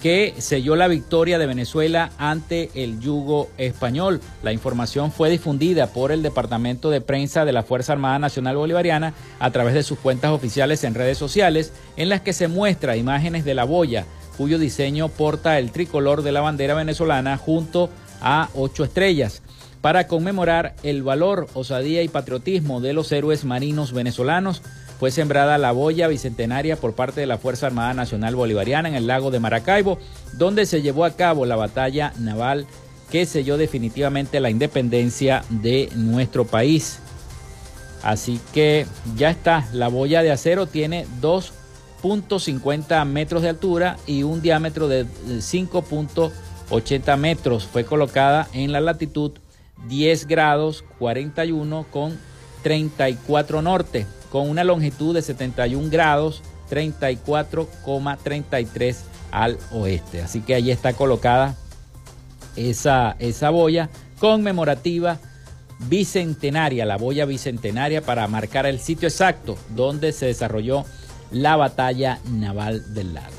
que 0.00 0.34
selló 0.38 0.76
la 0.76 0.88
victoria 0.88 1.38
de 1.38 1.46
Venezuela 1.46 2.10
ante 2.18 2.70
el 2.74 3.00
yugo 3.00 3.50
español. 3.58 4.20
La 4.42 4.52
información 4.52 5.10
fue 5.10 5.30
difundida 5.30 5.88
por 5.88 6.12
el 6.12 6.22
Departamento 6.22 6.90
de 6.90 7.00
Prensa 7.00 7.44
de 7.44 7.52
la 7.52 7.64
Fuerza 7.64 7.92
Armada 7.94 8.18
Nacional 8.18 8.56
Bolivariana 8.56 9.14
a 9.40 9.50
través 9.50 9.74
de 9.74 9.82
sus 9.82 9.98
cuentas 9.98 10.30
oficiales 10.30 10.84
en 10.84 10.94
redes 10.94 11.18
sociales, 11.18 11.72
en 11.96 12.08
las 12.08 12.20
que 12.20 12.32
se 12.32 12.48
muestra 12.48 12.96
imágenes 12.96 13.44
de 13.44 13.54
la 13.54 13.64
boya, 13.64 14.06
cuyo 14.36 14.58
diseño 14.58 15.08
porta 15.08 15.58
el 15.58 15.72
tricolor 15.72 16.22
de 16.22 16.32
la 16.32 16.40
bandera 16.40 16.74
venezolana 16.74 17.36
junto 17.36 17.90
a 18.20 18.50
ocho 18.54 18.84
estrellas, 18.84 19.42
para 19.80 20.06
conmemorar 20.06 20.74
el 20.82 21.02
valor, 21.02 21.48
osadía 21.54 22.02
y 22.02 22.08
patriotismo 22.08 22.80
de 22.80 22.92
los 22.92 23.10
héroes 23.12 23.44
marinos 23.44 23.92
venezolanos 23.92 24.62
fue 24.98 25.10
sembrada 25.12 25.58
la 25.58 25.70
boya 25.70 26.08
bicentenaria 26.08 26.74
por 26.76 26.94
parte 26.94 27.20
de 27.20 27.26
la 27.26 27.38
Fuerza 27.38 27.68
Armada 27.68 27.94
Nacional 27.94 28.34
Bolivariana 28.34 28.88
en 28.88 28.96
el 28.96 29.06
lago 29.06 29.30
de 29.30 29.38
Maracaibo, 29.38 30.00
donde 30.32 30.66
se 30.66 30.82
llevó 30.82 31.04
a 31.04 31.12
cabo 31.12 31.46
la 31.46 31.54
batalla 31.54 32.12
naval 32.18 32.66
que 33.10 33.24
selló 33.24 33.56
definitivamente 33.56 34.40
la 34.40 34.50
independencia 34.50 35.44
de 35.50 35.88
nuestro 35.94 36.46
país. 36.46 36.98
Así 38.02 38.40
que 38.52 38.86
ya 39.16 39.30
está, 39.30 39.68
la 39.72 39.86
boya 39.88 40.22
de 40.22 40.32
acero 40.32 40.66
tiene 40.66 41.06
2.50 41.20 43.04
metros 43.04 43.42
de 43.42 43.50
altura 43.50 43.98
y 44.06 44.24
un 44.24 44.42
diámetro 44.42 44.88
de 44.88 45.06
5.80 45.06 47.16
metros. 47.16 47.66
Fue 47.66 47.84
colocada 47.84 48.48
en 48.52 48.72
la 48.72 48.80
latitud 48.80 49.30
10 49.86 50.26
grados 50.26 50.84
41 50.98 51.86
con 51.90 52.18
34 52.62 53.62
norte 53.62 54.06
con 54.30 54.48
una 54.48 54.64
longitud 54.64 55.14
de 55.14 55.22
71 55.22 55.90
grados 55.90 56.42
34,33 56.70 58.96
al 59.30 59.58
oeste. 59.72 60.22
Así 60.22 60.40
que 60.40 60.54
allí 60.54 60.70
está 60.70 60.92
colocada 60.92 61.56
esa, 62.56 63.16
esa 63.18 63.50
boya 63.50 63.90
conmemorativa 64.18 65.18
bicentenaria, 65.80 66.84
la 66.84 66.96
boya 66.96 67.24
bicentenaria 67.24 68.02
para 68.02 68.26
marcar 68.26 68.66
el 68.66 68.80
sitio 68.80 69.08
exacto 69.08 69.56
donde 69.74 70.12
se 70.12 70.26
desarrolló 70.26 70.84
la 71.30 71.56
batalla 71.56 72.18
naval 72.30 72.94
del 72.94 73.14
lago. 73.14 73.36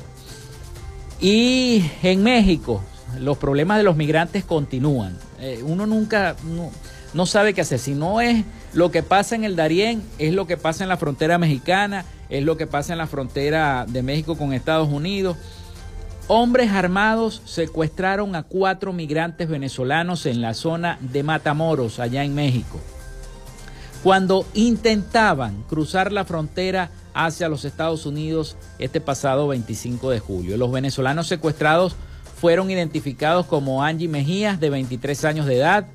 Y 1.20 1.84
en 2.02 2.22
México, 2.22 2.82
los 3.18 3.36
problemas 3.36 3.76
de 3.76 3.82
los 3.82 3.96
migrantes 3.96 4.44
continúan. 4.44 5.18
Eh, 5.38 5.60
uno 5.62 5.86
nunca 5.86 6.34
no, 6.44 6.70
no 7.12 7.26
sabe 7.26 7.52
qué 7.52 7.60
hacer. 7.60 7.78
Si 7.78 7.94
no 7.94 8.22
es 8.22 8.42
lo 8.72 8.90
que 8.90 9.02
pasa 9.02 9.34
en 9.34 9.44
el 9.44 9.56
Darién 9.56 10.02
es 10.18 10.32
lo 10.32 10.46
que 10.46 10.56
pasa 10.56 10.84
en 10.84 10.88
la 10.88 10.96
frontera 10.96 11.38
mexicana, 11.38 12.04
es 12.28 12.44
lo 12.44 12.56
que 12.56 12.66
pasa 12.66 12.92
en 12.92 12.98
la 12.98 13.06
frontera 13.06 13.84
de 13.88 14.02
México 14.02 14.36
con 14.36 14.52
Estados 14.52 14.88
Unidos. 14.88 15.36
Hombres 16.28 16.70
armados 16.70 17.42
secuestraron 17.44 18.36
a 18.36 18.44
cuatro 18.44 18.92
migrantes 18.92 19.48
venezolanos 19.48 20.26
en 20.26 20.40
la 20.40 20.54
zona 20.54 20.98
de 21.00 21.24
Matamoros, 21.24 21.98
allá 21.98 22.22
en 22.22 22.36
México, 22.36 22.80
cuando 24.04 24.46
intentaban 24.54 25.64
cruzar 25.64 26.12
la 26.12 26.24
frontera 26.24 26.90
hacia 27.14 27.48
los 27.48 27.64
Estados 27.64 28.06
Unidos 28.06 28.56
este 28.78 29.00
pasado 29.00 29.48
25 29.48 30.10
de 30.10 30.20
julio. 30.20 30.56
Los 30.56 30.70
venezolanos 30.70 31.26
secuestrados 31.26 31.96
fueron 32.40 32.70
identificados 32.70 33.46
como 33.46 33.82
Angie 33.82 34.06
Mejías, 34.06 34.60
de 34.60 34.70
23 34.70 35.24
años 35.24 35.46
de 35.46 35.56
edad, 35.56 35.88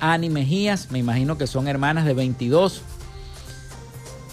Ani 0.00 0.30
Mejías, 0.30 0.90
me 0.90 0.98
imagino 0.98 1.38
que 1.38 1.46
son 1.46 1.68
hermanas 1.68 2.04
de 2.04 2.14
22. 2.14 2.82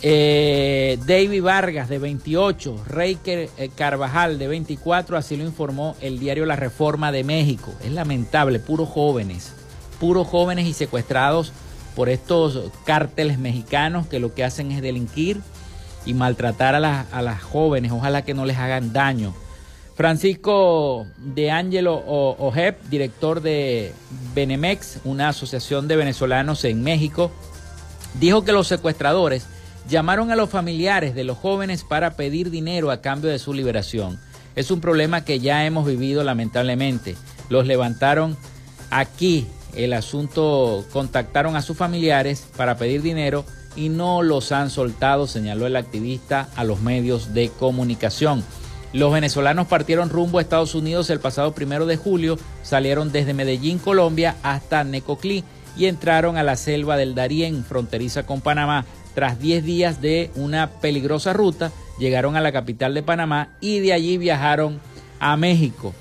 Eh, 0.03 0.99
David 1.07 1.41
Vargas 1.41 1.89
de 1.89 1.97
28, 1.97 2.83
Rey 2.85 3.17
eh, 3.25 3.69
Carvajal 3.75 4.37
de 4.37 4.47
24, 4.47 5.17
así 5.17 5.37
lo 5.37 5.43
informó 5.43 5.95
el 6.01 6.19
diario 6.19 6.45
La 6.45 6.55
Reforma 6.55 7.11
de 7.11 7.23
México. 7.23 7.73
Es 7.83 7.91
lamentable, 7.91 8.59
puros 8.59 8.89
jóvenes, 8.89 9.53
puros 9.99 10.27
jóvenes 10.27 10.67
y 10.67 10.73
secuestrados 10.73 11.51
por 11.95 12.09
estos 12.09 12.71
cárteles 12.85 13.39
mexicanos 13.39 14.05
que 14.05 14.19
lo 14.19 14.35
que 14.35 14.43
hacen 14.43 14.71
es 14.71 14.83
delinquir 14.83 15.41
y 16.05 16.13
maltratar 16.13 16.75
a, 16.75 17.01
a 17.01 17.21
las 17.23 17.41
jóvenes, 17.41 17.91
ojalá 17.91 18.21
que 18.21 18.35
no 18.35 18.45
les 18.45 18.57
hagan 18.57 18.93
daño. 18.93 19.33
Francisco 19.97 21.07
de 21.17 21.49
Angelo 21.49 21.95
Ojeb, 21.95 22.75
director 22.87 23.41
de 23.41 23.93
Benemex, 24.35 24.99
una 25.05 25.29
asociación 25.29 25.87
de 25.87 25.95
venezolanos 25.95 26.63
en 26.65 26.83
México, 26.83 27.31
dijo 28.19 28.45
que 28.45 28.51
los 28.51 28.67
secuestradores 28.67 29.47
llamaron 29.89 30.29
a 30.29 30.35
los 30.35 30.51
familiares 30.51 31.15
de 31.15 31.23
los 31.23 31.39
jóvenes 31.39 31.83
para 31.83 32.15
pedir 32.15 32.51
dinero 32.51 32.91
a 32.91 33.01
cambio 33.01 33.31
de 33.31 33.39
su 33.39 33.55
liberación. 33.55 34.19
Es 34.55 34.69
un 34.69 34.81
problema 34.81 35.25
que 35.25 35.39
ya 35.39 35.65
hemos 35.65 35.87
vivido 35.87 36.23
lamentablemente. 36.23 37.15
Los 37.49 37.65
levantaron 37.65 38.37
aquí. 38.91 39.47
El 39.75 39.93
asunto 39.93 40.85
contactaron 40.93 41.55
a 41.55 41.63
sus 41.63 41.75
familiares 41.75 42.45
para 42.55 42.77
pedir 42.77 43.01
dinero 43.01 43.45
y 43.75 43.89
no 43.89 44.21
los 44.21 44.51
han 44.51 44.69
soltado, 44.69 45.25
señaló 45.25 45.65
el 45.65 45.75
activista 45.75 46.49
a 46.55 46.63
los 46.63 46.81
medios 46.81 47.33
de 47.33 47.49
comunicación. 47.49 48.43
Los 48.93 49.11
venezolanos 49.11 49.67
partieron 49.67 50.09
rumbo 50.09 50.37
a 50.37 50.41
Estados 50.41 50.73
Unidos 50.73 51.09
el 51.09 51.19
pasado 51.19 51.53
primero 51.53 51.85
de 51.85 51.97
julio, 51.97 52.37
salieron 52.63 53.11
desde 53.11 53.33
Medellín, 53.33 53.79
Colombia, 53.79 54.37
hasta 54.43 54.83
Necoclí 54.83 55.43
y 55.77 55.85
entraron 55.85 56.37
a 56.37 56.43
la 56.43 56.55
selva 56.55 56.97
del 56.97 57.13
Darién, 57.13 57.63
fronteriza 57.63 58.25
con 58.25 58.41
Panamá. 58.41 58.85
Tras 59.13 59.39
10 59.39 59.63
días 59.63 60.01
de 60.01 60.31
una 60.35 60.69
peligrosa 60.79 61.33
ruta, 61.33 61.71
llegaron 61.99 62.35
a 62.35 62.41
la 62.41 62.51
capital 62.51 62.93
de 62.93 63.03
Panamá 63.03 63.49
y 63.61 63.79
de 63.79 63.93
allí 63.93 64.17
viajaron 64.17 64.79
a 65.19 65.35
México. 65.37 65.93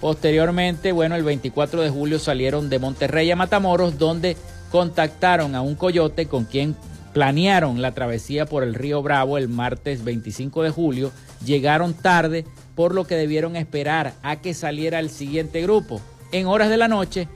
Posteriormente, 0.00 0.90
bueno, 0.92 1.14
el 1.14 1.22
24 1.22 1.80
de 1.82 1.90
julio 1.90 2.18
salieron 2.18 2.68
de 2.68 2.78
Monterrey 2.78 3.30
a 3.30 3.36
Matamoros, 3.36 3.98
donde 3.98 4.36
contactaron 4.70 5.54
a 5.54 5.62
un 5.62 5.74
coyote 5.74 6.26
con 6.26 6.44
quien 6.44 6.74
planearon 7.12 7.82
la 7.82 7.92
travesía 7.92 8.46
por 8.46 8.62
el 8.62 8.74
río 8.74 9.02
Bravo 9.02 9.38
el 9.38 9.48
martes 9.48 10.04
25 10.04 10.62
de 10.62 10.70
julio, 10.70 11.12
llegaron 11.44 11.94
tarde, 11.94 12.46
por 12.74 12.94
lo 12.94 13.04
que 13.06 13.16
debieron 13.16 13.56
esperar 13.56 14.14
a 14.22 14.36
que 14.40 14.54
saliera 14.54 14.98
el 14.98 15.10
siguiente 15.10 15.62
grupo. 15.62 16.00
En 16.32 16.46
horas 16.46 16.70
de 16.70 16.78
la 16.78 16.88
noche 16.88 17.28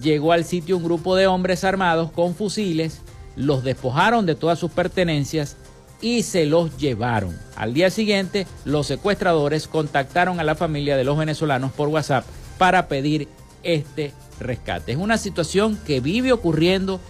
llegó 0.00 0.32
al 0.32 0.44
sitio 0.44 0.76
un 0.76 0.84
grupo 0.84 1.14
de 1.16 1.26
hombres 1.26 1.64
armados 1.64 2.10
con 2.10 2.34
fusiles, 2.34 3.02
los 3.36 3.62
despojaron 3.62 4.26
de 4.26 4.34
todas 4.34 4.58
sus 4.58 4.72
pertenencias 4.72 5.56
y 6.00 6.22
se 6.22 6.46
los 6.46 6.76
llevaron. 6.78 7.36
Al 7.56 7.74
día 7.74 7.90
siguiente, 7.90 8.46
los 8.64 8.86
secuestradores 8.86 9.68
contactaron 9.68 10.40
a 10.40 10.44
la 10.44 10.54
familia 10.54 10.96
de 10.96 11.04
los 11.04 11.16
venezolanos 11.16 11.72
por 11.72 11.88
WhatsApp 11.88 12.24
para 12.58 12.88
pedir 12.88 13.28
este 13.62 14.12
rescate. 14.40 14.92
Es 14.92 14.98
una 14.98 15.18
situación 15.18 15.78
que 15.86 16.00
vive 16.00 16.32
ocurriendo 16.32 17.00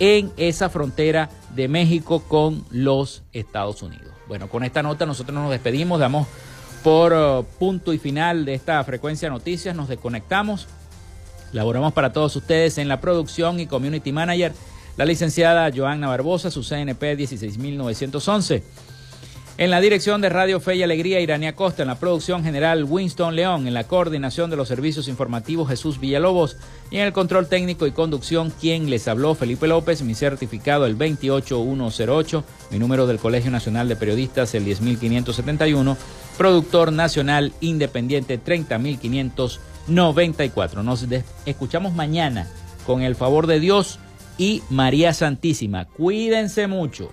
en 0.00 0.32
esa 0.36 0.68
frontera 0.68 1.30
de 1.54 1.68
México 1.68 2.24
con 2.26 2.64
los 2.70 3.22
Estados 3.32 3.82
Unidos. 3.82 4.08
Bueno, 4.26 4.48
con 4.48 4.64
esta 4.64 4.82
nota 4.82 5.06
nosotros 5.06 5.34
nos 5.34 5.50
despedimos, 5.50 6.00
damos 6.00 6.26
por 6.82 7.12
uh, 7.12 7.44
punto 7.58 7.92
y 7.92 7.98
final 7.98 8.44
de 8.44 8.54
esta 8.54 8.82
frecuencia 8.82 9.28
de 9.28 9.34
noticias, 9.34 9.76
nos 9.76 9.88
desconectamos. 9.88 10.66
Laboramos 11.52 11.92
para 11.92 12.12
todos 12.12 12.34
ustedes 12.36 12.78
en 12.78 12.88
la 12.88 13.00
producción 13.00 13.60
y 13.60 13.66
community 13.66 14.12
manager, 14.12 14.52
la 14.96 15.04
licenciada 15.04 15.70
Joanna 15.74 16.08
Barbosa, 16.08 16.50
su 16.50 16.62
CNP 16.62 17.16
16911. 17.16 18.62
En 19.60 19.70
la 19.70 19.80
dirección 19.82 20.22
de 20.22 20.30
Radio 20.30 20.58
Fe 20.58 20.76
y 20.76 20.82
Alegría, 20.82 21.20
Irania 21.20 21.54
Costa. 21.54 21.82
En 21.82 21.88
la 21.88 21.98
producción 21.98 22.42
general, 22.42 22.84
Winston 22.84 23.36
León. 23.36 23.66
En 23.66 23.74
la 23.74 23.84
coordinación 23.84 24.48
de 24.48 24.56
los 24.56 24.68
servicios 24.68 25.06
informativos, 25.06 25.68
Jesús 25.68 26.00
Villalobos. 26.00 26.56
Y 26.90 26.96
en 26.96 27.02
el 27.02 27.12
control 27.12 27.46
técnico 27.46 27.86
y 27.86 27.92
conducción, 27.92 28.50
quien 28.58 28.88
les 28.88 29.06
habló, 29.06 29.34
Felipe 29.34 29.68
López. 29.68 30.00
Mi 30.00 30.14
certificado, 30.14 30.86
el 30.86 30.96
28108. 30.96 32.42
Mi 32.70 32.78
número 32.78 33.06
del 33.06 33.18
Colegio 33.18 33.50
Nacional 33.50 33.86
de 33.86 33.96
Periodistas, 33.96 34.54
el 34.54 34.64
10571. 34.64 35.94
Productor 36.38 36.90
nacional 36.90 37.52
independiente, 37.60 38.38
30594. 38.38 40.82
Nos 40.82 41.06
escuchamos 41.44 41.92
mañana 41.92 42.48
con 42.86 43.02
el 43.02 43.14
favor 43.14 43.46
de 43.46 43.60
Dios 43.60 43.98
y 44.38 44.62
María 44.70 45.12
Santísima. 45.12 45.84
Cuídense 45.84 46.66
mucho. 46.66 47.12